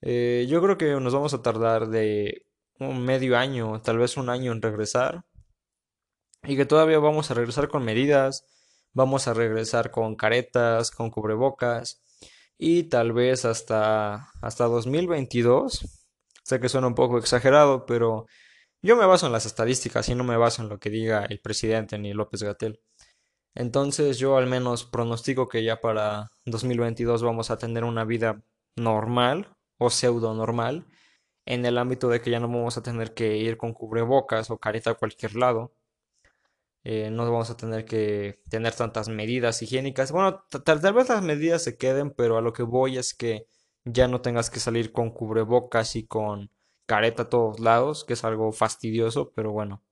Eh, 0.00 0.46
yo 0.48 0.62
creo 0.62 0.78
que 0.78 0.92
nos 1.00 1.14
vamos 1.14 1.34
a 1.34 1.42
tardar 1.42 1.88
de 1.88 2.46
un 2.80 3.04
medio 3.04 3.36
año, 3.36 3.80
tal 3.82 3.98
vez 3.98 4.16
un 4.16 4.30
año 4.30 4.52
en 4.52 4.62
regresar. 4.62 5.24
Y 6.44 6.56
que 6.56 6.66
todavía 6.66 6.98
vamos 6.98 7.30
a 7.30 7.34
regresar 7.34 7.68
con 7.68 7.84
medidas 7.84 8.44
vamos 8.98 9.28
a 9.28 9.34
regresar 9.34 9.90
con 9.90 10.16
caretas, 10.16 10.90
con 10.90 11.10
cubrebocas 11.10 12.02
y 12.58 12.84
tal 12.84 13.12
vez 13.12 13.44
hasta, 13.44 14.30
hasta 14.42 14.64
2022. 14.64 15.86
Sé 16.42 16.60
que 16.60 16.68
suena 16.68 16.88
un 16.88 16.94
poco 16.94 17.18
exagerado, 17.18 17.86
pero 17.86 18.26
yo 18.82 18.96
me 18.96 19.06
baso 19.06 19.26
en 19.26 19.32
las 19.32 19.46
estadísticas 19.46 20.08
y 20.08 20.14
no 20.14 20.24
me 20.24 20.36
baso 20.36 20.62
en 20.62 20.68
lo 20.68 20.78
que 20.78 20.90
diga 20.90 21.24
el 21.24 21.40
presidente 21.40 21.98
ni 21.98 22.12
López 22.12 22.42
Gatel. 22.42 22.80
Entonces 23.54 24.18
yo 24.18 24.36
al 24.36 24.46
menos 24.46 24.84
pronostico 24.84 25.48
que 25.48 25.64
ya 25.64 25.80
para 25.80 26.30
2022 26.46 27.22
vamos 27.22 27.50
a 27.50 27.58
tener 27.58 27.84
una 27.84 28.04
vida 28.04 28.42
normal 28.76 29.56
o 29.78 29.90
pseudo 29.90 30.34
normal 30.34 30.86
en 31.46 31.64
el 31.64 31.78
ámbito 31.78 32.08
de 32.08 32.20
que 32.20 32.30
ya 32.30 32.40
no 32.40 32.48
vamos 32.48 32.76
a 32.76 32.82
tener 32.82 33.14
que 33.14 33.36
ir 33.38 33.56
con 33.56 33.72
cubrebocas 33.72 34.50
o 34.50 34.58
careta 34.58 34.90
a 34.90 34.94
cualquier 34.94 35.34
lado. 35.34 35.74
Eh, 36.84 37.10
no 37.10 37.24
vamos 37.24 37.50
a 37.50 37.56
tener 37.56 37.84
que 37.84 38.40
tener 38.48 38.74
tantas 38.74 39.08
medidas 39.08 39.62
higiénicas. 39.62 40.12
Bueno, 40.12 40.44
tal, 40.64 40.78
vez 40.80 41.08
las 41.08 41.22
medidas 41.22 41.62
se 41.62 41.76
queden, 41.76 42.10
pero 42.10 42.38
a 42.38 42.42
lo 42.42 42.52
que 42.52 42.62
voy 42.62 42.98
es 42.98 43.14
que 43.14 43.46
ya 43.84 44.08
no 44.08 44.20
tengas 44.20 44.50
que 44.50 44.60
salir 44.60 44.92
con 44.92 45.10
cubrebocas 45.10 45.96
y 45.96 46.06
con 46.06 46.50
careta 46.88 47.24
a 47.24 47.28
todos 47.28 47.60
lados, 47.60 48.04
que 48.04 48.14
es 48.14 48.24
algo 48.24 48.50
fastidioso, 48.52 49.32
pero 49.34 49.52
bueno. 49.52 49.82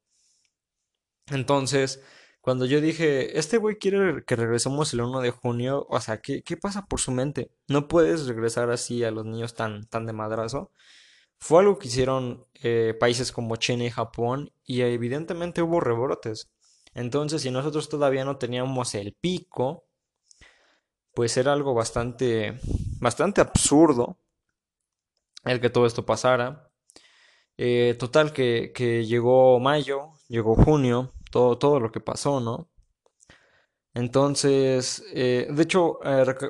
Entonces, 1.26 2.02
cuando 2.40 2.64
yo 2.66 2.80
dije, 2.80 3.38
este 3.38 3.58
güey 3.58 3.76
quiere 3.78 4.24
que 4.24 4.36
regresemos 4.36 4.92
el 4.94 5.02
1 5.02 5.20
de 5.20 5.30
junio, 5.30 5.86
o 5.90 6.00
sea, 6.00 6.20
¿qué, 6.20 6.42
¿qué, 6.42 6.56
pasa 6.56 6.86
por 6.86 7.00
su 7.00 7.10
mente? 7.12 7.50
No 7.68 7.88
puedes 7.88 8.26
regresar 8.26 8.70
así 8.70 9.04
a 9.04 9.10
los 9.10 9.26
niños 9.26 9.54
tan, 9.54 9.86
tan 9.88 10.06
de 10.06 10.12
madrazo. 10.14 10.72
Fue 11.38 11.60
algo 11.60 11.78
que 11.78 11.88
hicieron 11.88 12.46
eh, 12.54 12.94
países 12.98 13.32
como 13.32 13.56
China 13.56 13.84
y 13.84 13.90
Japón 13.90 14.52
y 14.64 14.82
evidentemente 14.82 15.62
hubo 15.62 15.80
rebrotes. 15.80 16.50
Entonces, 16.94 17.42
si 17.42 17.50
nosotros 17.50 17.88
todavía 17.88 18.24
no 18.24 18.38
teníamos 18.38 18.94
el 18.94 19.14
pico, 19.20 19.84
pues 21.14 21.36
era 21.36 21.52
algo 21.52 21.74
bastante, 21.74 22.58
bastante 23.00 23.40
absurdo 23.40 24.18
el 25.44 25.60
que 25.60 25.70
todo 25.70 25.86
esto 25.86 26.06
pasara. 26.06 26.65
Eh, 27.58 27.96
total 27.98 28.32
que, 28.32 28.72
que, 28.74 29.06
llegó 29.06 29.58
mayo, 29.60 30.12
llegó 30.28 30.54
junio, 30.56 31.12
todo, 31.30 31.58
todo 31.58 31.80
lo 31.80 31.90
que 31.92 32.00
pasó, 32.00 32.40
¿no? 32.40 32.68
Entonces, 33.94 35.02
eh, 35.14 35.48
de 35.50 35.62
hecho, 35.62 35.98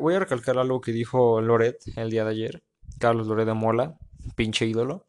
voy 0.01 0.15
a 0.15 0.19
recalcar 0.19 0.59
algo 0.59 0.81
que 0.81 0.93
dijo 0.93 1.41
Loret 1.41 1.79
el 1.97 2.11
día 2.11 2.25
de 2.25 2.31
ayer, 2.33 2.63
Carlos 2.99 3.29
Loret 3.29 3.47
de 3.47 3.55
Mola, 3.55 3.97
pinche 4.35 4.67
ídolo, 4.67 5.07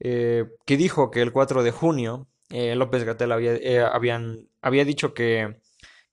eh, 0.00 0.46
que 0.66 0.76
dijo 0.76 1.10
que 1.10 1.22
el 1.22 1.32
4 1.32 1.62
de 1.62 1.70
junio 1.70 2.28
eh, 2.50 2.74
López 2.74 3.04
Gatel 3.04 3.32
había, 3.32 3.54
eh, 3.54 3.80
habían, 3.80 4.48
había 4.62 4.84
dicho 4.84 5.14
que, 5.14 5.60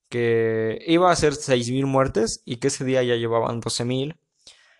que 0.09 0.79
iba 0.87 1.11
a 1.11 1.15
ser 1.15 1.33
6.000 1.33 1.85
muertes 1.85 2.41
y 2.45 2.57
que 2.57 2.67
ese 2.67 2.85
día 2.85 3.03
ya 3.03 3.15
llevaban 3.15 3.61
12.000 3.61 4.17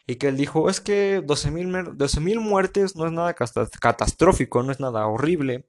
y 0.08 0.15
que 0.15 0.27
él 0.27 0.38
dijo 0.38 0.70
es 0.70 0.81
que 0.81 1.22
12.000 1.22 1.93
12 1.96 2.20
muertes 2.39 2.96
no 2.96 3.05
es 3.05 3.12
nada 3.12 3.34
catastrófico, 3.34 4.63
no 4.63 4.72
es 4.72 4.79
nada 4.79 5.08
horrible. 5.08 5.65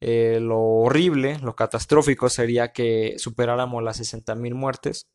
lo 0.00 0.60
horrible, 0.60 1.38
lo 1.40 1.56
catastrófico 1.56 2.28
sería 2.28 2.72
que 2.72 3.14
superáramos 3.18 3.82
las 3.82 4.00
60.000 4.00 4.54
muertes, 4.54 5.08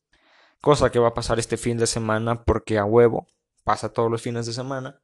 cosa 0.62 0.92
que 0.92 1.00
va 1.00 1.10
a 1.10 1.14
pasar 1.14 1.40
este 1.40 1.58
fin 1.58 1.78
de 1.78 1.88
semana 1.88 2.44
porque 2.44 2.78
a 2.78 2.86
huevo 2.86 3.28
pasa 3.64 3.94
todos 3.94 4.10
los 4.12 4.22
fines 4.22 4.46
de 4.46 4.54
semana. 4.54 5.02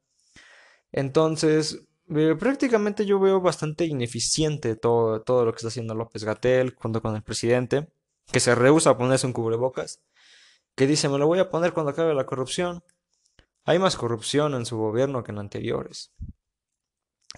Entonces, 0.91 1.85
eh, 2.15 2.35
prácticamente 2.39 3.05
yo 3.05 3.19
veo 3.19 3.41
bastante 3.41 3.85
ineficiente 3.85 4.75
todo, 4.75 5.21
todo 5.21 5.45
lo 5.45 5.51
que 5.51 5.57
está 5.57 5.69
haciendo 5.69 5.95
López 5.95 6.23
Gatel 6.23 6.75
junto 6.75 7.01
con 7.01 7.15
el 7.15 7.23
presidente, 7.23 7.89
que 8.31 8.39
se 8.39 8.55
rehúsa 8.55 8.91
a 8.91 8.97
ponerse 8.97 9.27
un 9.27 9.33
cubrebocas, 9.33 10.01
que 10.75 10.87
dice 10.87 11.09
me 11.09 11.17
lo 11.17 11.27
voy 11.27 11.39
a 11.39 11.49
poner 11.49 11.73
cuando 11.73 11.91
acabe 11.91 12.13
la 12.13 12.25
corrupción. 12.25 12.83
Hay 13.65 13.79
más 13.79 13.95
corrupción 13.95 14.53
en 14.53 14.65
su 14.65 14.77
gobierno 14.77 15.23
que 15.23 15.31
en 15.31 15.39
anteriores. 15.39 16.11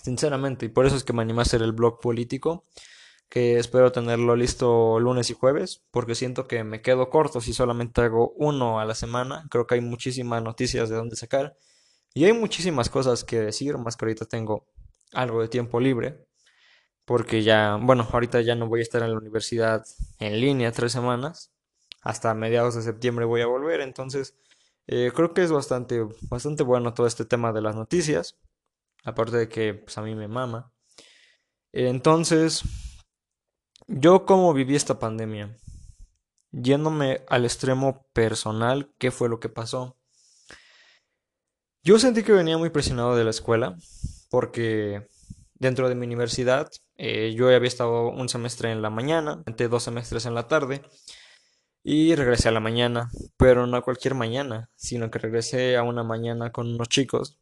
Sinceramente, 0.03 0.65
y 0.65 0.69
por 0.69 0.85
eso 0.85 0.95
es 0.95 1.03
que 1.03 1.13
me 1.13 1.21
animé 1.21 1.39
a 1.39 1.41
hacer 1.43 1.61
el 1.61 1.71
blog 1.71 1.99
político, 1.99 2.65
que 3.29 3.57
espero 3.57 3.91
tenerlo 3.91 4.35
listo 4.35 4.99
lunes 4.99 5.29
y 5.29 5.33
jueves, 5.33 5.83
porque 5.91 6.15
siento 6.15 6.47
que 6.47 6.63
me 6.63 6.81
quedo 6.81 7.09
corto 7.09 7.41
si 7.41 7.53
solamente 7.53 8.01
hago 8.01 8.33
uno 8.37 8.79
a 8.79 8.85
la 8.85 8.95
semana. 8.95 9.47
Creo 9.49 9.67
que 9.67 9.75
hay 9.75 9.81
muchísimas 9.81 10.43
noticias 10.43 10.89
de 10.89 10.95
dónde 10.95 11.15
sacar. 11.15 11.57
Y 12.13 12.25
hay 12.25 12.33
muchísimas 12.33 12.89
cosas 12.89 13.23
que 13.23 13.39
decir, 13.39 13.77
más 13.77 13.95
que 13.95 14.05
ahorita 14.05 14.25
tengo 14.25 14.65
algo 15.13 15.41
de 15.41 15.47
tiempo 15.47 15.79
libre, 15.79 16.25
porque 17.05 17.43
ya, 17.43 17.77
bueno, 17.81 18.07
ahorita 18.11 18.41
ya 18.41 18.55
no 18.55 18.67
voy 18.67 18.81
a 18.81 18.83
estar 18.83 19.01
en 19.03 19.11
la 19.11 19.17
universidad 19.17 19.85
en 20.19 20.41
línea 20.41 20.71
tres 20.71 20.91
semanas, 20.91 21.51
hasta 22.01 22.33
mediados 22.33 22.75
de 22.75 22.81
septiembre 22.81 23.25
voy 23.25 23.41
a 23.41 23.47
volver, 23.47 23.81
entonces 23.81 24.35
eh, 24.87 25.11
creo 25.13 25.33
que 25.33 25.43
es 25.43 25.51
bastante, 25.51 26.05
bastante 26.29 26.63
bueno 26.63 26.93
todo 26.93 27.07
este 27.07 27.25
tema 27.25 27.51
de 27.53 27.61
las 27.61 27.75
noticias, 27.75 28.37
aparte 29.03 29.37
de 29.37 29.49
que 29.49 29.73
pues, 29.73 29.97
a 29.97 30.01
mí 30.01 30.15
me 30.15 30.27
mama. 30.27 30.71
Entonces, 31.73 32.63
yo 33.87 34.25
cómo 34.25 34.53
viví 34.53 34.75
esta 34.75 34.99
pandemia, 34.99 35.55
yéndome 36.51 37.21
al 37.27 37.45
extremo 37.45 38.07
personal, 38.13 38.91
¿qué 38.97 39.11
fue 39.11 39.29
lo 39.29 39.39
que 39.39 39.49
pasó? 39.49 39.97
Yo 41.83 41.99
sentí 41.99 42.23
que 42.23 42.33
venía 42.33 42.57
muy 42.57 42.69
presionado 42.69 43.15
de 43.15 43.23
la 43.23 43.29
escuela 43.29 43.77
porque 44.29 45.07
dentro 45.55 45.89
de 45.89 45.95
mi 45.95 46.05
universidad 46.05 46.69
eh, 46.95 47.33
yo 47.35 47.47
había 47.47 47.67
estado 47.67 48.09
un 48.09 48.29
semestre 48.29 48.71
en 48.71 48.81
la 48.81 48.89
mañana, 48.89 49.43
dos 49.69 49.83
semestres 49.83 50.25
en 50.25 50.35
la 50.35 50.47
tarde 50.47 50.81
y 51.89 52.15
regresé 52.15 52.49
a 52.49 52.51
la 52.51 52.59
mañana, 52.59 53.09
pero 53.37 53.65
no 53.65 53.77
a 53.77 53.81
cualquier 53.81 54.13
mañana, 54.13 54.69
sino 54.75 55.09
que 55.09 55.19
regresé 55.19 55.77
a 55.77 55.83
una 55.83 56.03
mañana 56.03 56.51
con 56.51 56.67
unos 56.67 56.89
chicos 56.89 57.39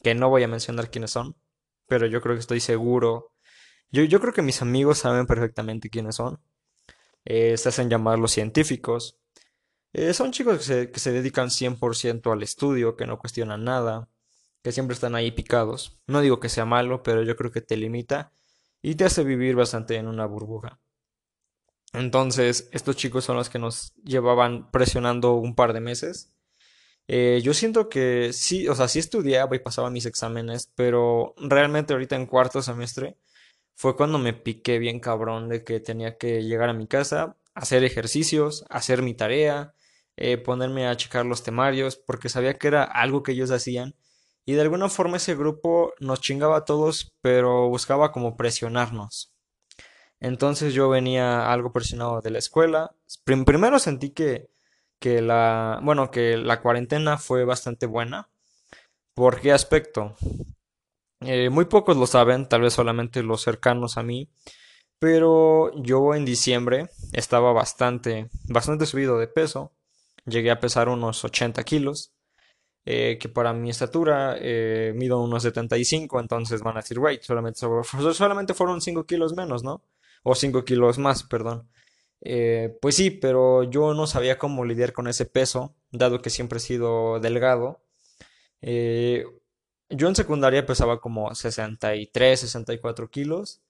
que 0.00 0.14
no 0.14 0.28
voy 0.30 0.44
a 0.44 0.48
mencionar 0.48 0.92
quiénes 0.92 1.10
son, 1.10 1.34
pero 1.88 2.06
yo 2.06 2.20
creo 2.20 2.36
que 2.36 2.40
estoy 2.40 2.60
seguro. 2.60 3.32
Yo, 3.90 4.04
yo 4.04 4.20
creo 4.20 4.32
que 4.32 4.42
mis 4.42 4.62
amigos 4.62 4.98
saben 4.98 5.26
perfectamente 5.26 5.90
quiénes 5.90 6.14
son. 6.14 6.40
Eh, 7.24 7.56
se 7.56 7.70
hacen 7.70 7.90
llamar 7.90 8.20
los 8.20 8.30
científicos. 8.30 9.18
Eh, 9.92 10.14
son 10.14 10.30
chicos 10.30 10.58
que 10.58 10.64
se, 10.64 10.90
que 10.92 11.00
se 11.00 11.10
dedican 11.10 11.48
100% 11.50 12.32
al 12.32 12.44
estudio, 12.44 12.94
que 12.94 13.06
no 13.06 13.18
cuestionan 13.18 13.64
nada, 13.64 14.08
que 14.62 14.70
siempre 14.70 14.94
están 14.94 15.16
ahí 15.16 15.32
picados. 15.32 15.98
No 16.06 16.20
digo 16.20 16.38
que 16.38 16.48
sea 16.48 16.64
malo, 16.64 17.02
pero 17.02 17.24
yo 17.24 17.34
creo 17.34 17.50
que 17.50 17.60
te 17.60 17.76
limita 17.76 18.30
y 18.82 18.94
te 18.94 19.04
hace 19.04 19.24
vivir 19.24 19.56
bastante 19.56 19.96
en 19.96 20.06
una 20.06 20.26
burbuja. 20.26 20.78
Entonces, 21.92 22.68
estos 22.72 22.96
chicos 22.96 23.24
son 23.24 23.36
los 23.36 23.50
que 23.50 23.58
nos 23.58 23.94
llevaban 24.04 24.70
presionando 24.70 25.34
un 25.34 25.54
par 25.54 25.72
de 25.72 25.80
meses. 25.80 26.32
Eh, 27.08 27.40
yo 27.42 27.54
siento 27.54 27.88
que 27.88 28.32
sí, 28.32 28.68
o 28.68 28.74
sea, 28.74 28.88
sí 28.88 29.00
estudiaba 29.00 29.56
y 29.56 29.60
pasaba 29.60 29.90
mis 29.90 30.06
exámenes, 30.06 30.70
pero 30.76 31.34
realmente 31.38 31.92
ahorita 31.92 32.16
en 32.16 32.26
cuarto 32.26 32.62
semestre 32.62 33.18
fue 33.76 33.96
cuando 33.96 34.18
me 34.18 34.34
piqué 34.34 34.78
bien 34.78 35.00
cabrón 35.00 35.48
de 35.48 35.64
que 35.64 35.80
tenía 35.80 36.18
que 36.18 36.42
llegar 36.44 36.68
a 36.70 36.74
mi 36.74 36.86
casa, 36.86 37.36
hacer 37.54 37.84
ejercicios, 37.84 38.64
hacer 38.70 39.02
mi 39.02 39.14
tarea, 39.14 39.74
eh, 40.16 40.38
ponerme 40.38 40.86
a 40.86 40.96
checar 40.96 41.26
los 41.26 41.42
temarios, 41.42 41.96
porque 41.96 42.28
sabía 42.28 42.58
que 42.58 42.68
era 42.68 42.84
algo 42.84 43.22
que 43.22 43.32
ellos 43.32 43.50
hacían. 43.50 43.96
Y 44.46 44.54
de 44.54 44.62
alguna 44.62 44.88
forma 44.88 45.16
ese 45.18 45.34
grupo 45.34 45.94
nos 46.00 46.20
chingaba 46.20 46.58
a 46.58 46.64
todos, 46.64 47.10
pero 47.22 47.68
buscaba 47.68 48.12
como 48.12 48.36
presionarnos. 48.36 49.29
Entonces 50.20 50.74
yo 50.74 50.88
venía 50.88 51.50
algo 51.50 51.72
presionado 51.72 52.20
de 52.20 52.30
la 52.30 52.38
escuela. 52.38 52.94
primero 53.24 53.78
sentí 53.78 54.10
que, 54.10 54.50
que 54.98 55.22
la, 55.22 55.80
bueno, 55.82 56.10
que 56.10 56.36
la 56.36 56.60
cuarentena 56.60 57.18
fue 57.18 57.44
bastante 57.44 57.86
buena. 57.86 58.28
¿Por 59.14 59.40
qué 59.40 59.52
aspecto? 59.52 60.14
Eh, 61.20 61.50
muy 61.50 61.66
pocos 61.66 61.96
lo 61.96 62.06
saben, 62.06 62.48
tal 62.48 62.62
vez 62.62 62.74
solamente 62.74 63.22
los 63.22 63.42
cercanos 63.42 63.98
a 63.98 64.02
mí. 64.02 64.28
Pero 64.98 65.72
yo 65.82 66.14
en 66.14 66.24
diciembre 66.24 66.90
estaba 67.12 67.52
bastante, 67.52 68.28
bastante 68.44 68.86
subido 68.86 69.18
de 69.18 69.28
peso 69.28 69.72
llegué 70.26 70.50
a 70.50 70.60
pesar 70.60 70.88
unos 70.88 71.24
80 71.24 71.62
kilos, 71.64 72.12
eh, 72.84 73.18
que 73.20 73.28
para 73.28 73.52
mi 73.52 73.70
estatura 73.70 74.36
eh, 74.38 74.92
mido 74.96 75.20
unos 75.20 75.42
75, 75.42 76.20
entonces 76.20 76.62
van 76.62 76.76
a 76.76 76.80
decir, 76.80 76.98
güey, 76.98 77.20
solamente, 77.22 77.60
solamente 78.14 78.54
fueron 78.54 78.80
5 78.80 79.04
kilos 79.04 79.34
menos, 79.34 79.62
¿no? 79.62 79.82
O 80.22 80.34
5 80.34 80.64
kilos 80.64 80.98
más, 80.98 81.22
perdón. 81.24 81.68
Eh, 82.22 82.76
pues 82.82 82.96
sí, 82.96 83.10
pero 83.10 83.64
yo 83.64 83.94
no 83.94 84.06
sabía 84.06 84.38
cómo 84.38 84.64
lidiar 84.64 84.92
con 84.92 85.08
ese 85.08 85.26
peso, 85.26 85.74
dado 85.90 86.20
que 86.22 86.30
siempre 86.30 86.58
he 86.58 86.60
sido 86.60 87.20
delgado. 87.20 87.82
yo 89.90 90.08
en 90.08 90.14
secundaria 90.14 90.66
pesaba 90.66 91.00
como 91.00 91.34
63, 91.34 92.40
64 92.40 93.10
kilos. 93.10 93.62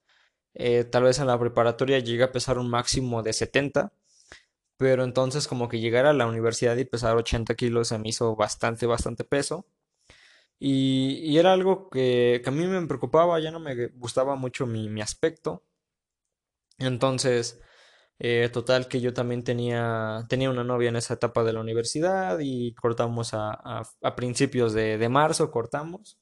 tal 0.90 1.04
vez 1.04 1.18
en 1.18 1.26
la 1.28 1.38
preparatoria 1.38 1.98
llegué 2.00 2.24
a 2.24 2.32
pesar 2.32 2.58
un 2.58 2.70
máximo 2.70 3.22
de 3.22 3.32
70 3.32 3.92
pero 4.80 5.04
entonces 5.04 5.46
como 5.46 5.68
que 5.68 5.78
llegar 5.78 6.06
a 6.06 6.14
la 6.14 6.26
universidad 6.26 6.74
y 6.78 6.86
pesar 6.86 7.14
80 7.14 7.54
kilos 7.54 7.88
se 7.88 7.98
me 7.98 8.08
hizo 8.08 8.34
bastante, 8.34 8.86
bastante 8.86 9.24
peso. 9.24 9.66
Y, 10.58 11.36
era 11.38 11.52
algo 11.52 11.90
que, 11.90 12.42
a 12.46 12.50
mí 12.50 12.66
me 12.66 12.86
preocupaba, 12.86 13.38
ya 13.40 13.50
no 13.50 13.60
me 13.60 13.88
gustaba 13.88 14.36
mucho 14.36 14.66
mi, 14.66 15.02
aspecto. 15.02 15.64
Entonces, 16.80 17.60
eh, 18.18 18.50
total 18.52 18.88
que 18.88 19.00
yo 19.00 19.14
también 19.14 19.44
tenía, 19.44 20.26
tenía 20.28 20.50
una 20.50 20.64
novia 20.64 20.88
en 20.90 20.96
esa 20.96 21.14
etapa 21.14 21.44
de 21.44 21.52
la 21.52 21.60
universidad 21.60 22.38
y 22.40 22.74
cortamos 22.74 23.30
a, 23.34 23.82
principios 24.16 24.72
de, 24.74 24.98
de, 24.98 25.08
marzo, 25.08 25.50
cortamos. 25.50 26.18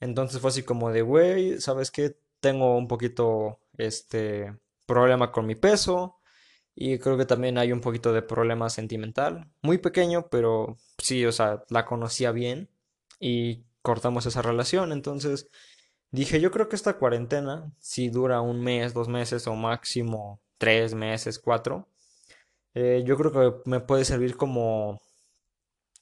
Entonces 0.00 0.40
fue 0.40 0.50
así 0.50 0.62
como 0.62 0.92
de, 0.92 1.02
güey, 1.02 1.60
¿sabes 1.60 1.90
qué? 1.90 2.16
Tengo 2.40 2.76
un 2.76 2.88
poquito, 2.88 3.60
este, 3.76 4.54
problema 4.90 5.30
con 5.32 5.46
mi 5.46 5.54
peso 5.54 6.18
Y 6.74 6.98
creo 6.98 7.16
que 7.18 7.26
también 7.26 7.58
hay 7.58 7.72
un 7.72 7.80
poquito 7.80 8.12
de 8.12 8.22
problema 8.22 8.70
sentimental, 8.70 9.50
muy 9.62 9.78
pequeño, 9.78 10.28
pero 10.30 10.78
sí, 10.98 11.26
o 11.26 11.32
sea, 11.32 11.64
la 11.70 11.84
conocía 11.86 12.32
bien 12.32 12.70
y 13.20 13.64
cortamos 13.82 14.26
esa 14.26 14.42
relación. 14.42 14.92
Entonces 14.92 15.50
dije, 16.10 16.40
yo 16.40 16.50
creo 16.50 16.68
que 16.68 16.76
esta 16.76 16.98
cuarentena, 16.98 17.72
si 17.78 18.08
dura 18.10 18.40
un 18.40 18.62
mes, 18.62 18.94
dos 18.94 19.08
meses 19.08 19.46
o 19.46 19.54
máximo 19.54 20.40
tres 20.58 20.94
meses, 20.94 21.38
cuatro, 21.38 21.88
eh, 22.74 23.02
yo 23.06 23.16
creo 23.16 23.32
que 23.32 23.70
me 23.70 23.80
puede 23.80 24.04
servir 24.04 24.36
como, 24.36 25.00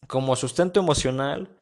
como 0.07 0.37
sustento 0.37 0.81
emocional 0.81 1.59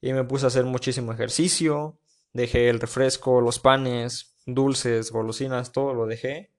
y 0.00 0.12
me 0.12 0.24
puse 0.24 0.46
a 0.46 0.48
hacer 0.48 0.64
muchísimo 0.64 1.12
ejercicio, 1.12 1.98
dejé 2.32 2.68
el 2.68 2.80
refresco, 2.80 3.40
los 3.40 3.58
panes, 3.58 4.34
dulces, 4.46 5.10
golosinas, 5.10 5.72
todo 5.72 5.94
lo 5.94 6.06
dejé. 6.06 6.50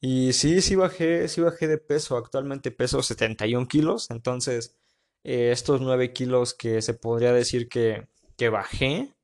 Y 0.00 0.32
sí, 0.32 0.62
sí 0.62 0.76
bajé, 0.76 1.28
sí 1.28 1.40
bajé 1.42 1.68
de 1.68 1.78
peso, 1.78 2.16
actualmente 2.16 2.70
peso 2.70 3.02
71 3.02 3.68
kilos, 3.68 4.10
entonces 4.10 4.76
eh, 5.24 5.50
estos 5.52 5.80
9 5.82 6.12
kilos 6.12 6.54
que 6.54 6.80
se 6.82 6.94
podría 6.94 7.32
decir 7.32 7.68
que, 7.68 8.08
que 8.36 8.48
bajé, 8.48 9.14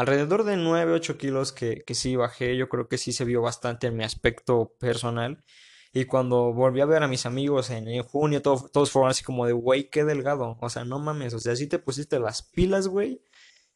alrededor 0.00 0.44
de 0.44 0.56
9, 0.56 0.92
8 0.92 1.18
kilos 1.18 1.52
que, 1.52 1.82
que 1.86 1.94
sí 1.94 2.16
bajé, 2.16 2.56
yo 2.56 2.68
creo 2.68 2.88
que 2.88 2.98
sí 2.98 3.12
se 3.12 3.24
vio 3.24 3.42
bastante 3.42 3.88
en 3.88 3.96
mi 3.96 4.04
aspecto 4.04 4.74
personal 4.78 5.44
y 5.92 6.04
cuando 6.04 6.52
volví 6.52 6.80
a 6.80 6.86
ver 6.86 7.02
a 7.02 7.08
mis 7.08 7.26
amigos 7.26 7.70
en, 7.70 8.02
junio, 8.02 8.42
todos 8.42 8.90
fueron 8.90 9.10
así 9.10 9.24
como 9.24 9.46
de, 9.46 9.52
güey, 9.52 9.88
qué 9.88 10.04
delgado. 10.04 10.58
O 10.60 10.68
sea, 10.68 10.84
no 10.84 10.98
mames. 10.98 11.34
O 11.34 11.38
sea, 11.38 11.56
sí 11.56 11.66
te 11.66 11.78
pusiste 11.78 12.18
las 12.18 12.42
pilas, 12.42 12.88
güey. 12.88 13.22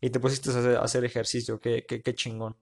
Y 0.01 0.11
te 0.11 0.21
pusiste 0.21 0.51
a 0.51 0.83
hacer, 0.83 1.05
ejercicio. 1.05 1.59
Qué, 1.61 1.85
qué, 1.87 2.03
qué, 2.03 2.15
chingón. 2.15 2.57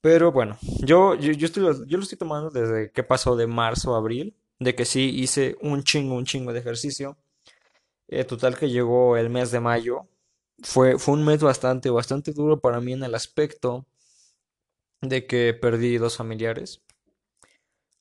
Pero 0.00 0.32
bueno, 0.32 0.58
yo, 0.80 1.14
yo, 1.14 1.32
estoy, 1.32 1.64
yo 1.86 1.96
lo 1.96 2.02
estoy 2.02 2.18
tomando 2.18 2.50
desde 2.50 2.92
que 2.92 3.02
pasó 3.02 3.36
de 3.36 3.46
marzo 3.46 3.94
a 3.94 3.98
abril. 3.98 4.36
De 4.58 4.74
que 4.74 4.84
sí 4.84 5.10
hice 5.14 5.56
un 5.60 5.82
chingo, 5.82 6.14
un 6.14 6.24
chingo 6.24 6.52
de 6.52 6.60
ejercicio. 6.60 7.16
Eh, 8.08 8.24
total 8.24 8.56
que 8.56 8.68
llegó 8.70 9.16
el 9.16 9.30
mes 9.30 9.50
de 9.50 9.60
mayo. 9.60 10.08
Fue, 10.62 10.98
fue 10.98 11.14
un 11.14 11.24
mes 11.24 11.42
bastante, 11.42 11.90
bastante 11.90 12.32
duro 12.32 12.60
para 12.60 12.80
mí 12.80 12.92
en 12.92 13.04
el 13.04 13.14
aspecto 13.14 13.86
de 15.00 15.26
que 15.26 15.54
perdí 15.54 15.98
dos 15.98 16.16
familiares 16.16 16.82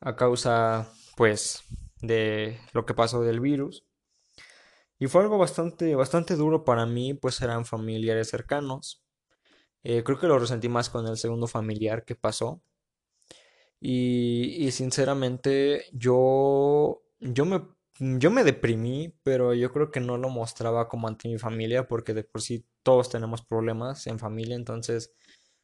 a 0.01 0.15
causa 0.15 0.91
pues 1.15 1.63
de 2.01 2.59
lo 2.73 2.85
que 2.85 2.93
pasó 2.93 3.21
del 3.21 3.39
virus. 3.39 3.83
Y 4.99 5.07
fue 5.07 5.21
algo 5.21 5.37
bastante, 5.37 5.95
bastante 5.95 6.35
duro 6.35 6.63
para 6.63 6.85
mí, 6.85 7.13
pues 7.13 7.41
eran 7.41 7.65
familiares 7.65 8.29
cercanos. 8.29 9.03
Eh, 9.83 10.03
creo 10.03 10.19
que 10.19 10.27
lo 10.27 10.39
resentí 10.39 10.69
más 10.69 10.89
con 10.89 11.07
el 11.07 11.17
segundo 11.17 11.47
familiar 11.47 12.03
que 12.05 12.15
pasó. 12.15 12.61
Y, 13.79 14.65
y 14.65 14.71
sinceramente 14.71 15.85
yo, 15.93 17.03
yo, 17.19 17.45
me, 17.45 17.61
yo 17.99 18.31
me 18.31 18.43
deprimí, 18.43 19.13
pero 19.23 19.53
yo 19.53 19.71
creo 19.71 19.91
que 19.91 19.99
no 19.99 20.17
lo 20.17 20.29
mostraba 20.29 20.87
como 20.87 21.07
ante 21.07 21.29
mi 21.29 21.37
familia, 21.37 21.87
porque 21.87 22.13
de 22.13 22.23
por 22.23 22.41
sí 22.41 22.65
todos 22.83 23.09
tenemos 23.09 23.41
problemas 23.41 24.07
en 24.07 24.19
familia, 24.19 24.55
entonces 24.55 25.13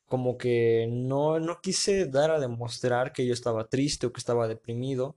como 0.06 0.38
que 0.38 0.88
no, 0.92 1.40
no 1.40 1.62
quise 1.62 2.06
dar 2.06 2.32
a 2.32 2.40
demostrar 2.40 3.14
que 3.14 3.26
yo 3.26 3.34
estaba 3.34 3.68
triste 3.70 4.08
o 4.08 4.14
que 4.14 4.20
estaba 4.20 4.48
deprimido, 4.48 5.16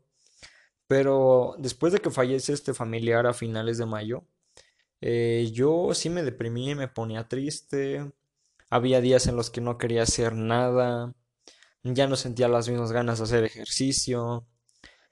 pero 0.86 1.56
después 1.58 1.92
de 1.92 2.00
que 2.00 2.10
fallece 2.10 2.52
este 2.52 2.74
familiar 2.74 3.26
a 3.26 3.34
finales 3.34 3.78
de 3.78 3.86
mayo, 3.86 4.24
eh, 5.00 5.50
yo 5.52 5.94
sí 5.94 6.10
me 6.10 6.22
deprimí, 6.22 6.74
me 6.74 6.88
ponía 6.88 7.28
triste, 7.28 8.12
había 8.70 9.00
días 9.00 9.26
en 9.26 9.36
los 9.36 9.50
que 9.50 9.60
no 9.60 9.78
quería 9.78 10.02
hacer 10.02 10.34
nada, 10.34 11.14
ya 11.82 12.06
no 12.08 12.16
sentía 12.16 12.48
las 12.48 12.68
mismas 12.68 12.92
ganas 12.92 13.18
de 13.18 13.24
hacer 13.24 13.44
ejercicio, 13.44 14.46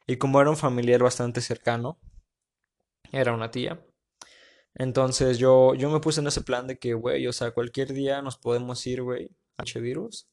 y 0.07 0.17
como 0.17 0.41
era 0.41 0.51
un 0.51 0.57
familiar 0.57 1.03
bastante 1.03 1.41
cercano, 1.41 1.99
era 3.13 3.33
una 3.33 3.51
tía, 3.51 3.85
entonces 4.75 5.39
yo, 5.39 5.75
yo 5.75 5.91
me 5.91 6.01
puse 6.01 6.21
en 6.21 6.27
ese 6.27 6.43
plan 6.43 6.67
de 6.67 6.79
que, 6.79 6.95
güey, 6.95 7.27
o 7.27 7.33
sea, 7.33 7.53
cualquier 7.53 7.93
día 7.93 8.23
nos 8.23 8.39
podemos 8.39 8.85
ir, 8.87 9.03
güey, 9.03 9.31
H-Virus. 9.59 10.29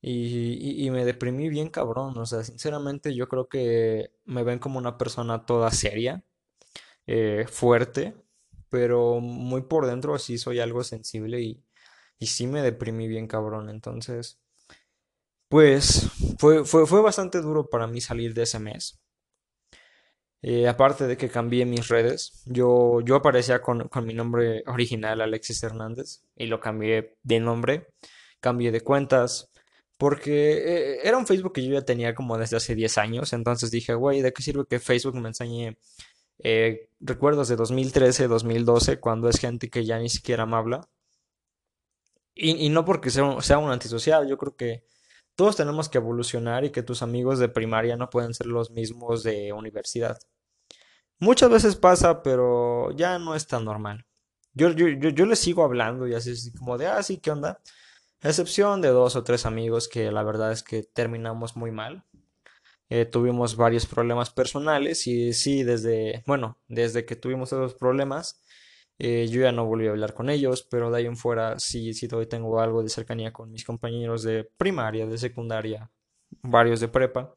Y, 0.00 0.84
y, 0.86 0.90
me 0.90 1.04
deprimí 1.04 1.48
bien 1.48 1.70
cabrón. 1.70 2.16
O 2.18 2.26
sea, 2.26 2.44
sinceramente 2.44 3.14
yo 3.14 3.28
creo 3.28 3.48
que 3.48 4.12
me 4.24 4.44
ven 4.44 4.58
como 4.60 4.78
una 4.78 4.98
persona 4.98 5.44
toda 5.46 5.70
seria, 5.72 6.24
eh, 7.06 7.46
fuerte, 7.48 8.16
pero 8.70 9.20
muy 9.20 9.62
por 9.62 9.86
dentro 9.86 10.18
sí 10.18 10.38
soy 10.38 10.60
algo 10.60 10.84
sensible 10.84 11.40
y, 11.42 11.64
y 12.18 12.26
sí 12.28 12.46
me 12.46 12.62
deprimí 12.62 13.08
bien 13.08 13.26
cabrón. 13.28 13.70
Entonces, 13.70 14.40
pues 15.48 16.08
fue, 16.38 16.64
fue, 16.64 16.86
fue 16.86 17.02
bastante 17.02 17.40
duro 17.40 17.68
para 17.68 17.86
mí 17.86 18.00
salir 18.00 18.34
de 18.34 18.42
ese 18.42 18.58
mes. 18.58 19.00
Eh, 20.40 20.68
aparte 20.68 21.06
de 21.06 21.16
que 21.16 21.28
cambié 21.28 21.66
mis 21.66 21.88
redes, 21.88 22.42
yo, 22.46 23.00
yo 23.00 23.16
aparecía 23.16 23.60
con, 23.60 23.88
con 23.88 24.06
mi 24.06 24.14
nombre 24.14 24.62
original, 24.66 25.20
Alexis 25.20 25.62
Hernández, 25.64 26.22
y 26.36 26.46
lo 26.46 26.60
cambié 26.60 27.16
de 27.22 27.40
nombre 27.40 27.88
cambié 28.40 28.70
de 28.72 28.80
cuentas, 28.82 29.50
porque 29.96 30.52
eh, 30.52 31.00
era 31.04 31.18
un 31.18 31.26
Facebook 31.26 31.52
que 31.54 31.64
yo 31.66 31.74
ya 31.74 31.82
tenía 31.84 32.14
como 32.14 32.38
desde 32.38 32.56
hace 32.56 32.74
10 32.74 32.98
años, 32.98 33.32
entonces 33.32 33.70
dije, 33.70 33.94
güey, 33.94 34.22
¿de 34.22 34.32
qué 34.32 34.42
sirve 34.42 34.66
que 34.68 34.78
Facebook 34.80 35.16
me 35.16 35.28
enseñe 35.28 35.76
eh, 36.38 36.90
recuerdos 37.00 37.48
de 37.48 37.56
2013, 37.56 38.28
2012, 38.28 39.00
cuando 39.00 39.28
es 39.28 39.38
gente 39.38 39.70
que 39.70 39.84
ya 39.84 39.98
ni 39.98 40.08
siquiera 40.08 40.46
me 40.46 40.56
habla? 40.56 40.88
Y, 42.40 42.68
no 42.68 42.84
porque 42.84 43.10
sea 43.10 43.40
sea 43.40 43.58
un 43.58 43.70
antisocial, 43.72 44.28
yo 44.28 44.38
creo 44.38 44.54
que 44.54 44.84
todos 45.38 45.54
tenemos 45.54 45.88
que 45.88 45.98
evolucionar 45.98 46.64
y 46.64 46.70
que 46.70 46.82
tus 46.82 47.00
amigos 47.00 47.38
de 47.38 47.48
primaria 47.48 47.96
no 47.96 48.10
pueden 48.10 48.34
ser 48.34 48.48
los 48.48 48.72
mismos 48.72 49.22
de 49.22 49.52
universidad. 49.52 50.18
Muchas 51.20 51.48
veces 51.48 51.76
pasa, 51.76 52.24
pero 52.24 52.90
ya 52.96 53.20
no 53.20 53.36
es 53.36 53.46
tan 53.46 53.64
normal. 53.64 54.04
Yo, 54.52 54.70
yo, 54.70 55.26
les 55.26 55.38
sigo 55.38 55.62
hablando 55.62 56.08
y 56.08 56.14
así 56.14 56.52
como 56.58 56.76
de, 56.76 56.88
ah, 56.88 57.00
sí, 57.04 57.18
¿qué 57.18 57.30
onda? 57.30 57.60
excepción 58.20 58.80
de 58.80 58.88
dos 58.88 59.14
o 59.14 59.22
tres 59.22 59.46
amigos 59.46 59.86
que 59.86 60.10
la 60.10 60.24
verdad 60.24 60.50
es 60.50 60.64
que 60.64 60.82
terminamos 60.82 61.56
muy 61.56 61.70
mal. 61.70 62.04
Eh, 62.88 63.04
tuvimos 63.04 63.54
varios 63.54 63.86
problemas 63.86 64.30
personales 64.30 65.06
y 65.06 65.32
sí, 65.34 65.62
desde, 65.62 66.24
bueno, 66.26 66.58
desde 66.66 67.04
que 67.04 67.14
tuvimos 67.14 67.52
esos 67.52 67.74
problemas, 67.74 68.42
eh, 68.98 69.28
yo 69.28 69.42
ya 69.42 69.52
no 69.52 69.64
volví 69.66 69.86
a 69.86 69.90
hablar 69.90 70.14
con 70.14 70.28
ellos, 70.30 70.66
pero 70.70 70.90
de 70.90 70.98
ahí 70.98 71.06
en 71.06 71.16
fuera 71.16 71.58
sí, 71.58 71.94
sí 71.94 72.08
todavía 72.08 72.28
tengo 72.28 72.60
algo 72.60 72.82
de 72.82 72.88
cercanía 72.88 73.32
con 73.32 73.50
mis 73.52 73.64
compañeros 73.64 74.22
de 74.22 74.44
primaria, 74.56 75.06
de 75.06 75.18
secundaria, 75.18 75.90
varios 76.42 76.80
de 76.80 76.88
prepa. 76.88 77.34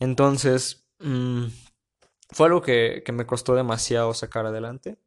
Entonces, 0.00 0.86
mm, 1.00 1.46
fue 2.30 2.46
algo 2.46 2.62
que, 2.62 3.02
que 3.04 3.12
me 3.12 3.26
costó 3.26 3.54
demasiado 3.54 4.14
sacar 4.14 4.46
adelante. 4.46 4.98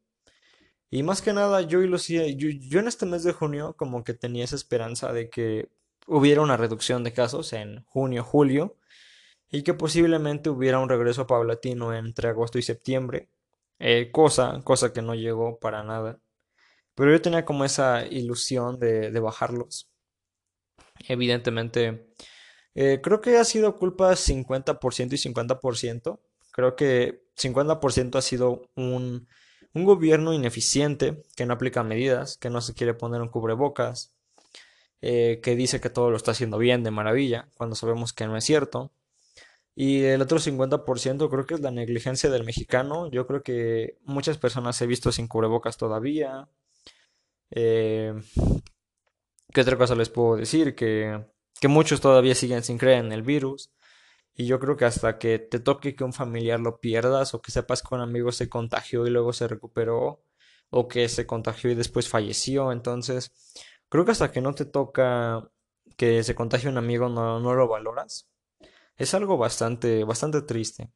Y 0.90 1.02
más 1.02 1.22
que 1.22 1.32
nada, 1.32 1.62
yo, 1.62 1.82
yo, 1.82 2.48
yo 2.50 2.80
en 2.80 2.88
este 2.88 3.06
mes 3.06 3.24
de 3.24 3.32
junio 3.32 3.74
como 3.78 4.04
que 4.04 4.14
tenía 4.14 4.44
esa 4.44 4.56
esperanza 4.56 5.12
de 5.12 5.30
que 5.30 5.70
hubiera 6.06 6.42
una 6.42 6.56
reducción 6.56 7.04
de 7.04 7.12
casos 7.12 7.52
en 7.54 7.84
junio, 7.86 8.24
julio, 8.24 8.76
y 9.50 9.62
que 9.62 9.74
posiblemente 9.74 10.50
hubiera 10.50 10.78
un 10.80 10.88
regreso 10.88 11.26
paulatino 11.26 11.94
entre 11.94 12.28
agosto 12.28 12.58
y 12.58 12.62
septiembre, 12.62 13.30
eh, 13.82 14.10
cosa, 14.12 14.60
cosa 14.64 14.92
que 14.92 15.02
no 15.02 15.14
llegó 15.14 15.58
para 15.58 15.82
nada. 15.84 16.20
Pero 16.94 17.12
yo 17.12 17.22
tenía 17.22 17.44
como 17.44 17.64
esa 17.64 18.06
ilusión 18.06 18.78
de, 18.80 19.10
de 19.10 19.20
bajarlos. 19.20 19.90
Evidentemente, 21.08 22.06
eh, 22.74 23.00
creo 23.02 23.20
que 23.20 23.38
ha 23.38 23.44
sido 23.44 23.76
culpa 23.76 24.14
50% 24.16 25.14
y 25.14 25.18
50%. 25.18 26.20
Creo 26.52 26.76
que 26.76 27.24
50% 27.36 28.18
ha 28.18 28.22
sido 28.22 28.62
un 28.76 29.28
un 29.74 29.84
gobierno 29.84 30.32
ineficiente 30.32 31.22
que 31.36 31.46
no 31.46 31.54
aplica 31.54 31.82
medidas, 31.82 32.36
que 32.36 32.50
no 32.50 32.60
se 32.60 32.74
quiere 32.74 32.94
poner 32.94 33.22
un 33.22 33.28
cubrebocas, 33.28 34.14
eh, 35.00 35.40
que 35.42 35.56
dice 35.56 35.80
que 35.80 35.90
todo 35.90 36.10
lo 36.10 36.16
está 36.16 36.32
haciendo 36.32 36.58
bien, 36.58 36.84
de 36.84 36.90
maravilla, 36.90 37.48
cuando 37.56 37.76
sabemos 37.76 38.12
que 38.12 38.26
no 38.26 38.36
es 38.36 38.44
cierto. 38.44 38.92
Y 39.74 40.02
el 40.04 40.20
otro 40.22 40.38
50% 40.38 41.30
creo 41.30 41.46
que 41.46 41.54
es 41.54 41.60
la 41.60 41.70
negligencia 41.70 42.30
del 42.30 42.44
mexicano. 42.44 43.10
Yo 43.10 43.26
creo 43.26 43.42
que 43.42 43.98
muchas 44.04 44.38
personas 44.38 44.80
he 44.82 44.86
visto 44.86 45.12
sin 45.12 45.28
cubrebocas 45.28 45.76
todavía. 45.78 46.48
Eh, 47.50 48.14
¿Qué 49.52 49.60
otra 49.60 49.76
cosa 49.76 49.94
les 49.94 50.08
puedo 50.10 50.36
decir? 50.36 50.74
Que, 50.74 51.24
que 51.60 51.68
muchos 51.68 52.00
todavía 52.00 52.34
siguen 52.34 52.62
sin 52.62 52.78
creer 52.78 53.04
en 53.04 53.12
el 53.12 53.22
virus. 53.22 53.72
Y 54.34 54.46
yo 54.46 54.58
creo 54.60 54.76
que 54.76 54.84
hasta 54.86 55.18
que 55.18 55.38
te 55.38 55.60
toque 55.60 55.94
que 55.94 56.04
un 56.04 56.12
familiar 56.12 56.60
lo 56.60 56.80
pierdas 56.80 57.34
o 57.34 57.42
que 57.42 57.52
sepas 57.52 57.82
que 57.82 57.94
un 57.94 58.00
amigo 58.00 58.32
se 58.32 58.48
contagió 58.48 59.06
y 59.06 59.10
luego 59.10 59.32
se 59.32 59.48
recuperó 59.48 60.22
o 60.70 60.88
que 60.88 61.08
se 61.08 61.26
contagió 61.26 61.70
y 61.70 61.74
después 61.74 62.08
falleció, 62.08 62.72
entonces 62.72 63.32
creo 63.90 64.06
que 64.06 64.12
hasta 64.12 64.32
que 64.32 64.40
no 64.40 64.54
te 64.54 64.64
toca 64.64 65.50
que 65.98 66.22
se 66.24 66.34
contagie 66.34 66.70
un 66.70 66.78
amigo 66.78 67.08
no, 67.10 67.40
no 67.40 67.54
lo 67.54 67.68
valoras. 67.68 68.31
Es 68.96 69.14
algo 69.14 69.36
bastante, 69.36 70.04
bastante 70.04 70.42
triste. 70.42 70.90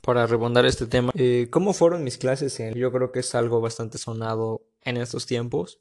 Para 0.00 0.26
rebondar 0.26 0.64
este 0.64 0.86
tema, 0.86 1.12
eh, 1.14 1.48
¿cómo 1.50 1.72
fueron 1.72 2.04
mis 2.04 2.18
clases? 2.18 2.58
Yo 2.74 2.90
creo 2.92 3.12
que 3.12 3.20
es 3.20 3.34
algo 3.34 3.60
bastante 3.60 3.98
sonado 3.98 4.62
en 4.82 4.96
estos 4.96 5.26
tiempos. 5.26 5.80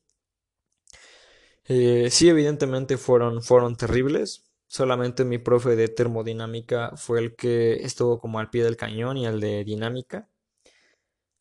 Eh, 1.65 2.09
sí, 2.11 2.27
evidentemente 2.27 2.97
fueron, 2.97 3.43
fueron 3.43 3.77
terribles 3.77 4.49
Solamente 4.69 5.25
mi 5.25 5.39
profe 5.39 5.75
de 5.75 5.87
termodinámica 5.87 6.91
fue 6.95 7.19
el 7.19 7.35
que 7.35 7.73
estuvo 7.83 8.19
como 8.19 8.37
al 8.37 8.51
pie 8.51 8.63
del 8.63 8.77
cañón 8.77 9.17
y 9.17 9.25
el 9.25 9.39
de 9.39 9.63
dinámica. 9.63 10.29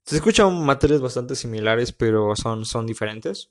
Se 0.07 0.17
escuchan 0.17 0.65
materias 0.65 1.03
bastante 1.03 1.37
similares, 1.37 1.93
pero 1.93 2.35
son, 2.35 2.65
son 2.65 2.87
diferentes. 2.87 3.51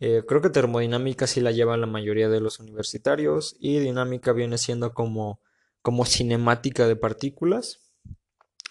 Eh, 0.00 0.24
creo 0.26 0.40
que 0.40 0.48
termodinámica 0.48 1.26
sí 1.26 1.40
la 1.40 1.52
llevan 1.52 1.82
la 1.82 1.86
mayoría 1.86 2.30
de 2.30 2.40
los 2.40 2.58
universitarios 2.58 3.56
y 3.60 3.78
dinámica 3.78 4.32
viene 4.32 4.56
siendo 4.56 4.94
como, 4.94 5.40
como 5.82 6.06
cinemática 6.06 6.88
de 6.88 6.96
partículas. 6.96 7.80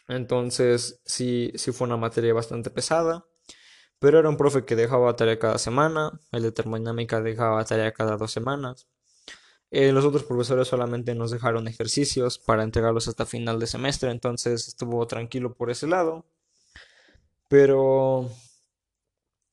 Entonces 0.07 1.01
sí, 1.05 1.51
sí 1.55 1.71
fue 1.71 1.87
una 1.87 1.97
materia 1.97 2.33
bastante 2.33 2.71
pesada, 2.71 3.25
pero 3.99 4.19
era 4.19 4.29
un 4.29 4.37
profe 4.37 4.65
que 4.65 4.75
dejaba 4.75 5.15
tarea 5.15 5.37
cada 5.39 5.59
semana, 5.59 6.19
el 6.31 6.43
de 6.43 6.51
termodinámica 6.51 7.21
dejaba 7.21 7.63
tarea 7.65 7.93
cada 7.93 8.17
dos 8.17 8.31
semanas. 8.31 8.87
Eh, 9.71 9.91
los 9.91 10.05
otros 10.05 10.23
profesores 10.23 10.67
solamente 10.67 11.13
nos 11.13 11.31
dejaron 11.31 11.67
ejercicios 11.67 12.39
para 12.39 12.63
entregarlos 12.63 13.07
hasta 13.07 13.25
final 13.27 13.59
de 13.59 13.67
semestre, 13.67 14.09
entonces 14.11 14.67
estuvo 14.67 15.05
tranquilo 15.07 15.53
por 15.53 15.69
ese 15.69 15.87
lado. 15.87 16.25
Pero 17.47 18.31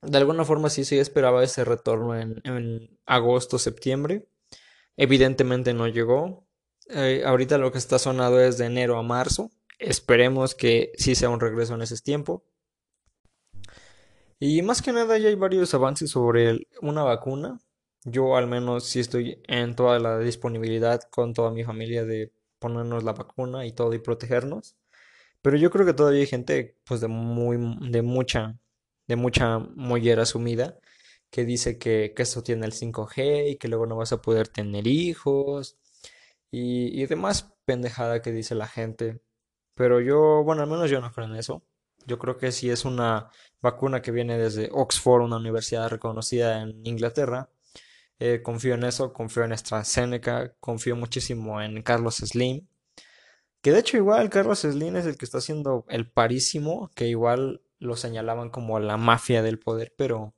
de 0.07 0.19
alguna 0.19 0.45
forma 0.45 0.71
sí 0.71 0.85
sí 0.85 0.99
esperaba 0.99 1.45
ese 1.45 1.65
retorno 1.65 2.17
en, 2.19 2.99
agosto, 3.07 3.59
septiembre. 3.59 4.29
Evidentemente 4.97 5.75
no 5.75 5.89
llegó. 5.89 6.47
Eh, 6.89 7.23
ahorita 7.27 7.59
lo 7.59 7.73
que 7.73 7.79
está 7.79 7.99
sonado 7.99 8.41
es 8.41 8.59
de 8.59 8.67
enero 8.67 8.99
a 8.99 9.03
marzo. 9.03 9.51
Esperemos 9.79 10.55
que 10.55 10.93
sí 10.97 11.15
sea 11.15 11.31
un 11.31 11.41
regreso 11.41 11.75
en 11.75 11.83
ese 11.83 11.97
tiempo. 11.99 12.45
Y 14.39 14.63
más 14.63 14.83
que 14.83 14.93
nada 14.93 15.19
ya 15.19 15.29
hay 15.29 15.35
varios 15.35 15.75
avances 15.75 16.11
sobre 16.11 16.69
una 16.83 17.03
vacuna. 17.03 17.61
Yo 18.05 18.37
al 18.37 18.47
menos 18.47 18.85
sí 18.85 19.01
estoy 19.01 19.43
en 19.49 19.75
toda 19.75 19.99
la 19.99 20.19
disponibilidad 20.19 21.03
con 21.11 21.35
toda 21.35 21.51
mi 21.51 21.65
familia 21.65 22.05
de 22.05 22.33
ponernos 22.59 23.03
la 23.05 23.13
vacuna 23.13 23.67
y 23.67 23.73
todo 23.73 23.95
y 23.95 23.99
protegernos. 23.99 24.77
Pero 25.43 25.57
yo 25.57 25.71
creo 25.71 25.87
que 25.87 25.95
todavía 25.95 26.21
hay 26.21 26.27
gente 26.27 26.79
pues 26.85 27.01
de 27.01 27.09
muy 27.09 27.59
de 27.91 28.03
mucha 28.03 28.59
de 29.07 29.17
mucha 29.17 29.59
mollera 29.59 30.27
sumida 30.27 30.79
que 31.31 31.45
dice 31.45 31.79
que, 31.79 32.13
que 32.17 32.23
esto 32.23 32.43
tiene 32.43 32.67
el 32.67 32.73
5G 32.73 33.53
y 33.53 33.57
que 33.57 33.69
luego 33.69 33.87
no 33.87 33.97
vas 33.97 34.13
a 34.13 34.23
poder 34.23 34.49
tener 34.49 34.87
hijos 34.87 35.77
y, 36.51 37.01
y 37.01 37.07
demás 37.07 37.55
pendejada 37.65 38.23
que 38.23 38.33
dice 38.33 38.55
la 38.55 38.69
gente. 38.69 39.21
Pero 39.75 40.01
yo, 40.01 40.43
bueno, 40.45 40.63
al 40.63 40.69
menos 40.69 40.91
yo 40.91 41.01
no 41.01 41.13
creo 41.13 41.27
en 41.27 41.37
eso. 41.37 41.63
Yo 42.07 42.19
creo 42.19 42.39
que 42.39 42.53
si 42.53 42.71
es 42.71 42.85
una 42.85 43.31
vacuna 43.61 44.03
que 44.03 44.13
viene 44.13 44.39
desde 44.39 44.71
Oxford, 44.73 45.23
una 45.23 45.37
universidad 45.37 45.91
reconocida 45.91 46.63
en 46.63 46.81
Inglaterra. 46.87 47.51
Eh, 48.19 48.41
confío 48.43 48.75
en 48.75 48.85
eso, 48.85 49.13
confío 49.13 49.45
en 49.45 49.53
AstraZeneca, 49.53 50.55
confío 50.61 50.97
muchísimo 50.97 51.61
en 51.61 51.83
Carlos 51.83 52.17
Slim. 52.17 52.67
Que 53.61 53.73
de 53.73 53.81
hecho 53.81 53.97
igual 53.97 54.31
Carlos 54.31 54.61
Slim 54.61 54.97
es 54.97 55.07
el 55.07 55.17
que 55.19 55.25
está 55.25 55.39
haciendo 55.39 55.85
el 55.89 56.09
parísimo, 56.11 56.91
que 56.95 57.09
igual 57.09 57.63
lo 57.79 57.97
señalaban 57.97 58.51
como 58.51 58.79
la 58.81 58.97
mafia 58.97 59.43
del 59.43 59.59
poder, 59.59 59.95
pero 59.97 60.35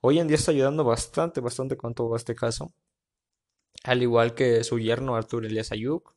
hoy 0.00 0.18
en 0.18 0.28
día 0.28 0.36
está 0.36 0.52
ayudando 0.52 0.84
bastante, 0.84 1.40
bastante 1.40 1.76
con 1.76 1.94
todo 1.94 2.16
este 2.16 2.34
caso. 2.34 2.72
Al 3.84 4.02
igual 4.02 4.34
que 4.34 4.64
su 4.64 4.78
yerno 4.78 5.16
Arturo 5.16 5.46
Elias 5.46 5.72
Ayuk. 5.72 6.14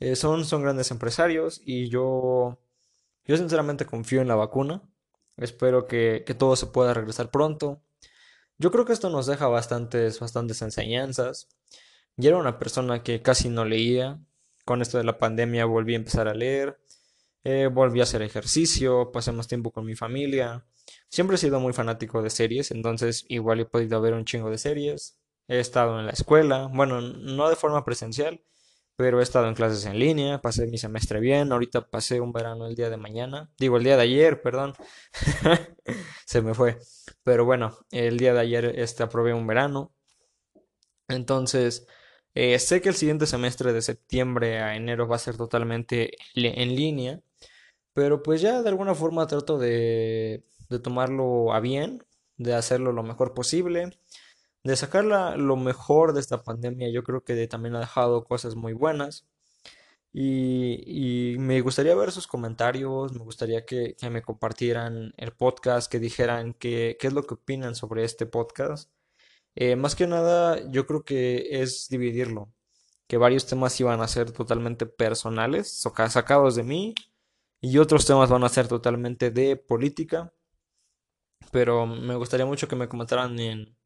Eh, 0.00 0.16
son, 0.16 0.44
son 0.44 0.62
grandes 0.62 0.90
empresarios 0.90 1.60
y 1.64 1.88
yo, 1.88 2.58
yo 3.24 3.36
sinceramente 3.36 3.86
confío 3.86 4.20
en 4.20 4.28
la 4.28 4.34
vacuna. 4.34 4.82
Espero 5.36 5.86
que, 5.86 6.24
que 6.26 6.34
todo 6.34 6.56
se 6.56 6.66
pueda 6.66 6.94
regresar 6.94 7.30
pronto. 7.30 7.82
Yo 8.58 8.70
creo 8.70 8.84
que 8.84 8.92
esto 8.92 9.10
nos 9.10 9.26
deja 9.26 9.48
bastantes, 9.48 10.20
bastantes 10.20 10.62
enseñanzas. 10.62 11.48
Yo 12.16 12.30
era 12.30 12.38
una 12.38 12.58
persona 12.58 13.02
que 13.02 13.22
casi 13.22 13.48
no 13.48 13.64
leía. 13.64 14.20
Con 14.64 14.82
esto 14.82 14.98
de 14.98 15.04
la 15.04 15.18
pandemia 15.18 15.64
volví 15.64 15.94
a 15.94 15.96
empezar 15.96 16.28
a 16.28 16.34
leer. 16.34 16.78
Eh, 17.44 17.68
volví 17.72 18.00
a 18.00 18.04
hacer 18.04 18.22
ejercicio, 18.22 19.10
pasé 19.12 19.32
más 19.32 19.48
tiempo 19.48 19.72
con 19.72 19.84
mi 19.84 19.94
familia. 19.96 20.64
Siempre 21.08 21.36
he 21.36 21.38
sido 21.38 21.60
muy 21.60 21.72
fanático 21.72 22.22
de 22.22 22.30
series, 22.30 22.70
entonces 22.70 23.24
igual 23.28 23.60
he 23.60 23.64
podido 23.66 24.00
ver 24.00 24.14
un 24.14 24.24
chingo 24.24 24.50
de 24.50 24.58
series. 24.58 25.18
He 25.48 25.58
estado 25.58 25.98
en 25.98 26.06
la 26.06 26.12
escuela, 26.12 26.68
bueno, 26.72 27.00
no 27.00 27.48
de 27.48 27.56
forma 27.56 27.84
presencial, 27.84 28.42
pero 28.96 29.20
he 29.20 29.22
estado 29.22 29.48
en 29.48 29.54
clases 29.54 29.84
en 29.86 29.98
línea, 29.98 30.40
pasé 30.40 30.66
mi 30.66 30.78
semestre 30.78 31.20
bien, 31.20 31.52
ahorita 31.52 31.88
pasé 31.90 32.20
un 32.20 32.32
verano 32.32 32.66
el 32.66 32.76
día 32.76 32.90
de 32.90 32.96
mañana, 32.96 33.50
digo 33.58 33.76
el 33.76 33.84
día 33.84 33.96
de 33.96 34.02
ayer, 34.04 34.42
perdón, 34.42 34.74
se 36.26 36.42
me 36.42 36.54
fue, 36.54 36.78
pero 37.24 37.44
bueno, 37.44 37.76
el 37.90 38.18
día 38.18 38.34
de 38.34 38.40
ayer 38.40 38.64
este, 38.78 39.02
aprobé 39.02 39.34
un 39.34 39.46
verano, 39.46 39.92
entonces 41.08 41.86
eh, 42.34 42.58
sé 42.58 42.80
que 42.80 42.88
el 42.88 42.94
siguiente 42.94 43.26
semestre 43.26 43.72
de 43.72 43.82
septiembre 43.82 44.60
a 44.60 44.76
enero 44.76 45.06
va 45.08 45.16
a 45.16 45.18
ser 45.18 45.36
totalmente 45.36 46.12
en 46.34 46.74
línea, 46.76 47.20
pero 47.94 48.22
pues 48.22 48.40
ya 48.40 48.62
de 48.62 48.68
alguna 48.68 48.94
forma 48.94 49.26
trato 49.26 49.58
de, 49.58 50.44
de 50.68 50.78
tomarlo 50.78 51.52
a 51.52 51.60
bien, 51.60 52.04
de 52.36 52.54
hacerlo 52.54 52.92
lo 52.92 53.02
mejor 53.02 53.34
posible, 53.34 53.98
de 54.64 54.76
sacar 54.76 55.04
lo 55.04 55.56
mejor 55.56 56.12
de 56.12 56.20
esta 56.20 56.42
pandemia. 56.42 56.90
Yo 56.90 57.02
creo 57.04 57.24
que 57.24 57.46
también 57.48 57.76
ha 57.76 57.80
dejado 57.80 58.24
cosas 58.24 58.54
muy 58.56 58.72
buenas. 58.72 59.26
Y, 60.14 61.34
y 61.34 61.38
me 61.38 61.60
gustaría 61.62 61.94
ver 61.94 62.12
sus 62.12 62.26
comentarios, 62.26 63.12
me 63.14 63.20
gustaría 63.24 63.64
que, 63.64 63.96
que 63.98 64.10
me 64.10 64.22
compartieran 64.22 65.14
el 65.16 65.32
podcast, 65.32 65.90
que 65.90 65.98
dijeran 65.98 66.52
qué 66.54 66.98
es 67.00 67.12
lo 67.12 67.22
que 67.22 67.34
opinan 67.34 67.74
sobre 67.74 68.04
este 68.04 68.26
podcast. 68.26 68.90
Eh, 69.54 69.76
más 69.76 69.94
que 69.96 70.06
nada, 70.06 70.58
yo 70.70 70.86
creo 70.86 71.04
que 71.04 71.62
es 71.62 71.88
dividirlo, 71.88 72.52
que 73.06 73.18
varios 73.18 73.46
temas 73.46 73.78
iban 73.80 74.00
a 74.00 74.08
ser 74.08 74.32
totalmente 74.32 74.86
personales, 74.86 75.70
sacados 75.72 76.56
de 76.56 76.62
mí, 76.62 76.94
y 77.62 77.78
otros 77.78 78.04
temas 78.04 78.28
van 78.28 78.44
a 78.44 78.48
ser 78.50 78.68
totalmente 78.68 79.30
de 79.30 79.56
política. 79.56 80.34
Pero 81.52 81.86
me 81.86 82.16
gustaría 82.16 82.44
mucho 82.44 82.68
que 82.68 82.76
me 82.76 82.88
comentaran 82.88 83.38
en, 83.38 83.78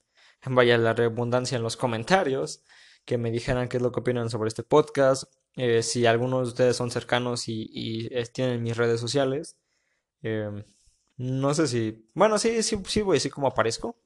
vaya 0.46 0.78
la 0.78 0.94
redundancia 0.94 1.56
en 1.56 1.62
los 1.62 1.76
comentarios, 1.76 2.64
que 3.04 3.18
me 3.18 3.30
dijeran 3.30 3.68
qué 3.68 3.76
es 3.76 3.82
lo 3.82 3.92
que 3.92 4.00
opinan 4.00 4.30
sobre 4.30 4.48
este 4.48 4.62
podcast, 4.62 5.24
eh, 5.56 5.82
si 5.82 6.06
algunos 6.06 6.42
de 6.42 6.48
ustedes 6.48 6.76
son 6.76 6.90
cercanos 6.90 7.48
y, 7.48 7.68
y 7.70 8.08
tienen 8.32 8.62
mis 8.62 8.76
redes 8.76 9.00
sociales. 9.00 9.58
Em, 10.22 10.64
no 11.18 11.54
sé 11.54 11.66
si, 11.66 12.10
bueno, 12.14 12.38
sí, 12.38 12.62
sí, 12.62 12.78
sí 12.86 13.02
voy 13.02 13.14
a 13.14 13.18
decir 13.18 13.32
cómo 13.32 13.48
aparezco. 13.48 13.98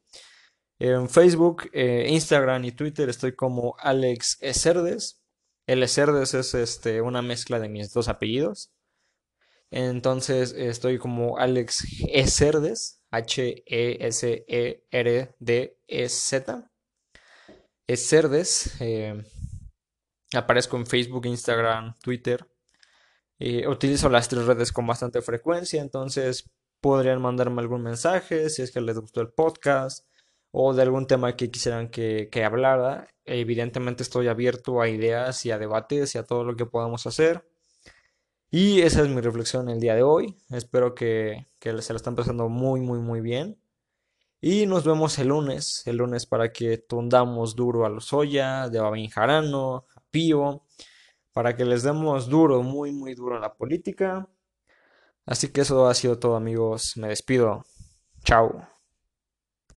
En 0.81 1.09
Facebook, 1.09 1.71
eh, 1.73 2.07
Instagram 2.11 2.65
y 2.65 2.73
Twitter 2.73 3.09
estoy 3.09 3.35
como 3.37 3.77
Alex 3.79 4.39
Ecerdes. 4.41 5.23
El 5.67 5.83
Ecerdes 5.83 6.35
es 6.35 6.55
este, 6.55 7.03
una 7.03 7.23
mezcla 7.23 7.61
de 7.61 7.69
mis 7.69 7.93
dos 7.93 8.09
apellidos. 8.09 8.73
Entonces 9.71 10.53
estoy 10.57 10.99
como 10.99 11.39
Alex 11.39 11.87
Ecerdes, 12.09 13.01
H-E-S-E-R-D-E-Z. 13.11 13.81
Ecerdes. 17.87 18.77
Eh, 18.81 19.23
aparezco 20.35 20.77
en 20.77 20.87
Facebook, 20.87 21.27
Instagram, 21.27 21.95
Twitter. 22.03 22.47
Eh, 23.39 23.67
utilizo 23.69 24.09
las 24.09 24.29
tres 24.29 24.45
redes 24.45 24.71
con 24.73 24.87
bastante 24.87 25.23
frecuencia, 25.23 25.81
entonces 25.81 26.51
podrían 26.81 27.23
mandarme 27.23 27.63
algún 27.63 27.83
mensaje 27.83 28.51
si 28.51 28.63
es 28.63 28.71
que 28.71 28.81
les 28.81 28.99
gustó 28.99 29.23
el 29.23 29.33
podcast 29.33 30.07
o 30.53 30.75
de 30.75 30.83
algún 30.83 31.07
tema 31.07 31.37
que 31.37 31.51
quisieran 31.51 31.91
que, 31.91 32.29
que 32.31 32.45
hablara. 32.45 33.09
Evidentemente 33.25 34.03
estoy 34.03 34.29
abierto 34.29 34.81
a 34.81 34.89
ideas 34.89 35.47
y 35.47 35.51
a 35.53 35.59
debates 35.59 36.15
y 36.15 36.19
a 36.19 36.25
todo 36.25 36.45
lo 36.45 36.57
que 36.57 36.67
podamos 36.67 37.07
hacer. 37.07 37.50
Y 38.51 38.81
esa 38.83 39.03
es 39.03 39.09
mi 39.09 39.21
reflexión 39.21 39.69
el 39.69 39.81
día 39.81 39.95
de 39.95 40.03
hoy. 40.03 40.37
Espero 40.51 40.95
que, 40.95 41.49
que 41.61 41.81
se 41.83 41.93
la 41.93 41.97
están 41.99 42.17
pasando 42.17 42.49
muy, 42.49 42.81
muy, 42.81 42.99
muy 42.99 43.21
bien. 43.21 43.61
Y 44.41 44.67
nos 44.67 44.85
vemos 44.85 45.19
el 45.19 45.29
lunes, 45.29 45.83
el 45.87 45.99
lunes 45.99 46.27
para 46.27 46.53
que 46.53 46.79
tundamos 46.79 47.55
duro 47.55 47.85
a 47.87 47.91
los 47.91 48.13
Oya, 48.13 48.69
de 48.69 48.81
Babín 48.81 49.11
Jarano, 49.11 49.87
a 49.95 50.03
Pío, 50.11 50.65
para 51.33 51.57
que 51.57 51.65
les 51.65 51.83
demos 51.83 52.29
duro, 52.29 52.63
muy, 52.63 52.93
muy 52.93 53.15
duro 53.15 53.37
a 53.37 53.41
la 53.41 53.55
política. 53.55 54.29
Así 55.27 55.49
que 55.53 55.61
eso 55.63 55.87
ha 55.87 55.95
sido 55.95 56.19
todo 56.19 56.37
amigos, 56.37 56.97
me 56.97 57.09
despido. 57.09 57.65
Chao. 58.25 58.80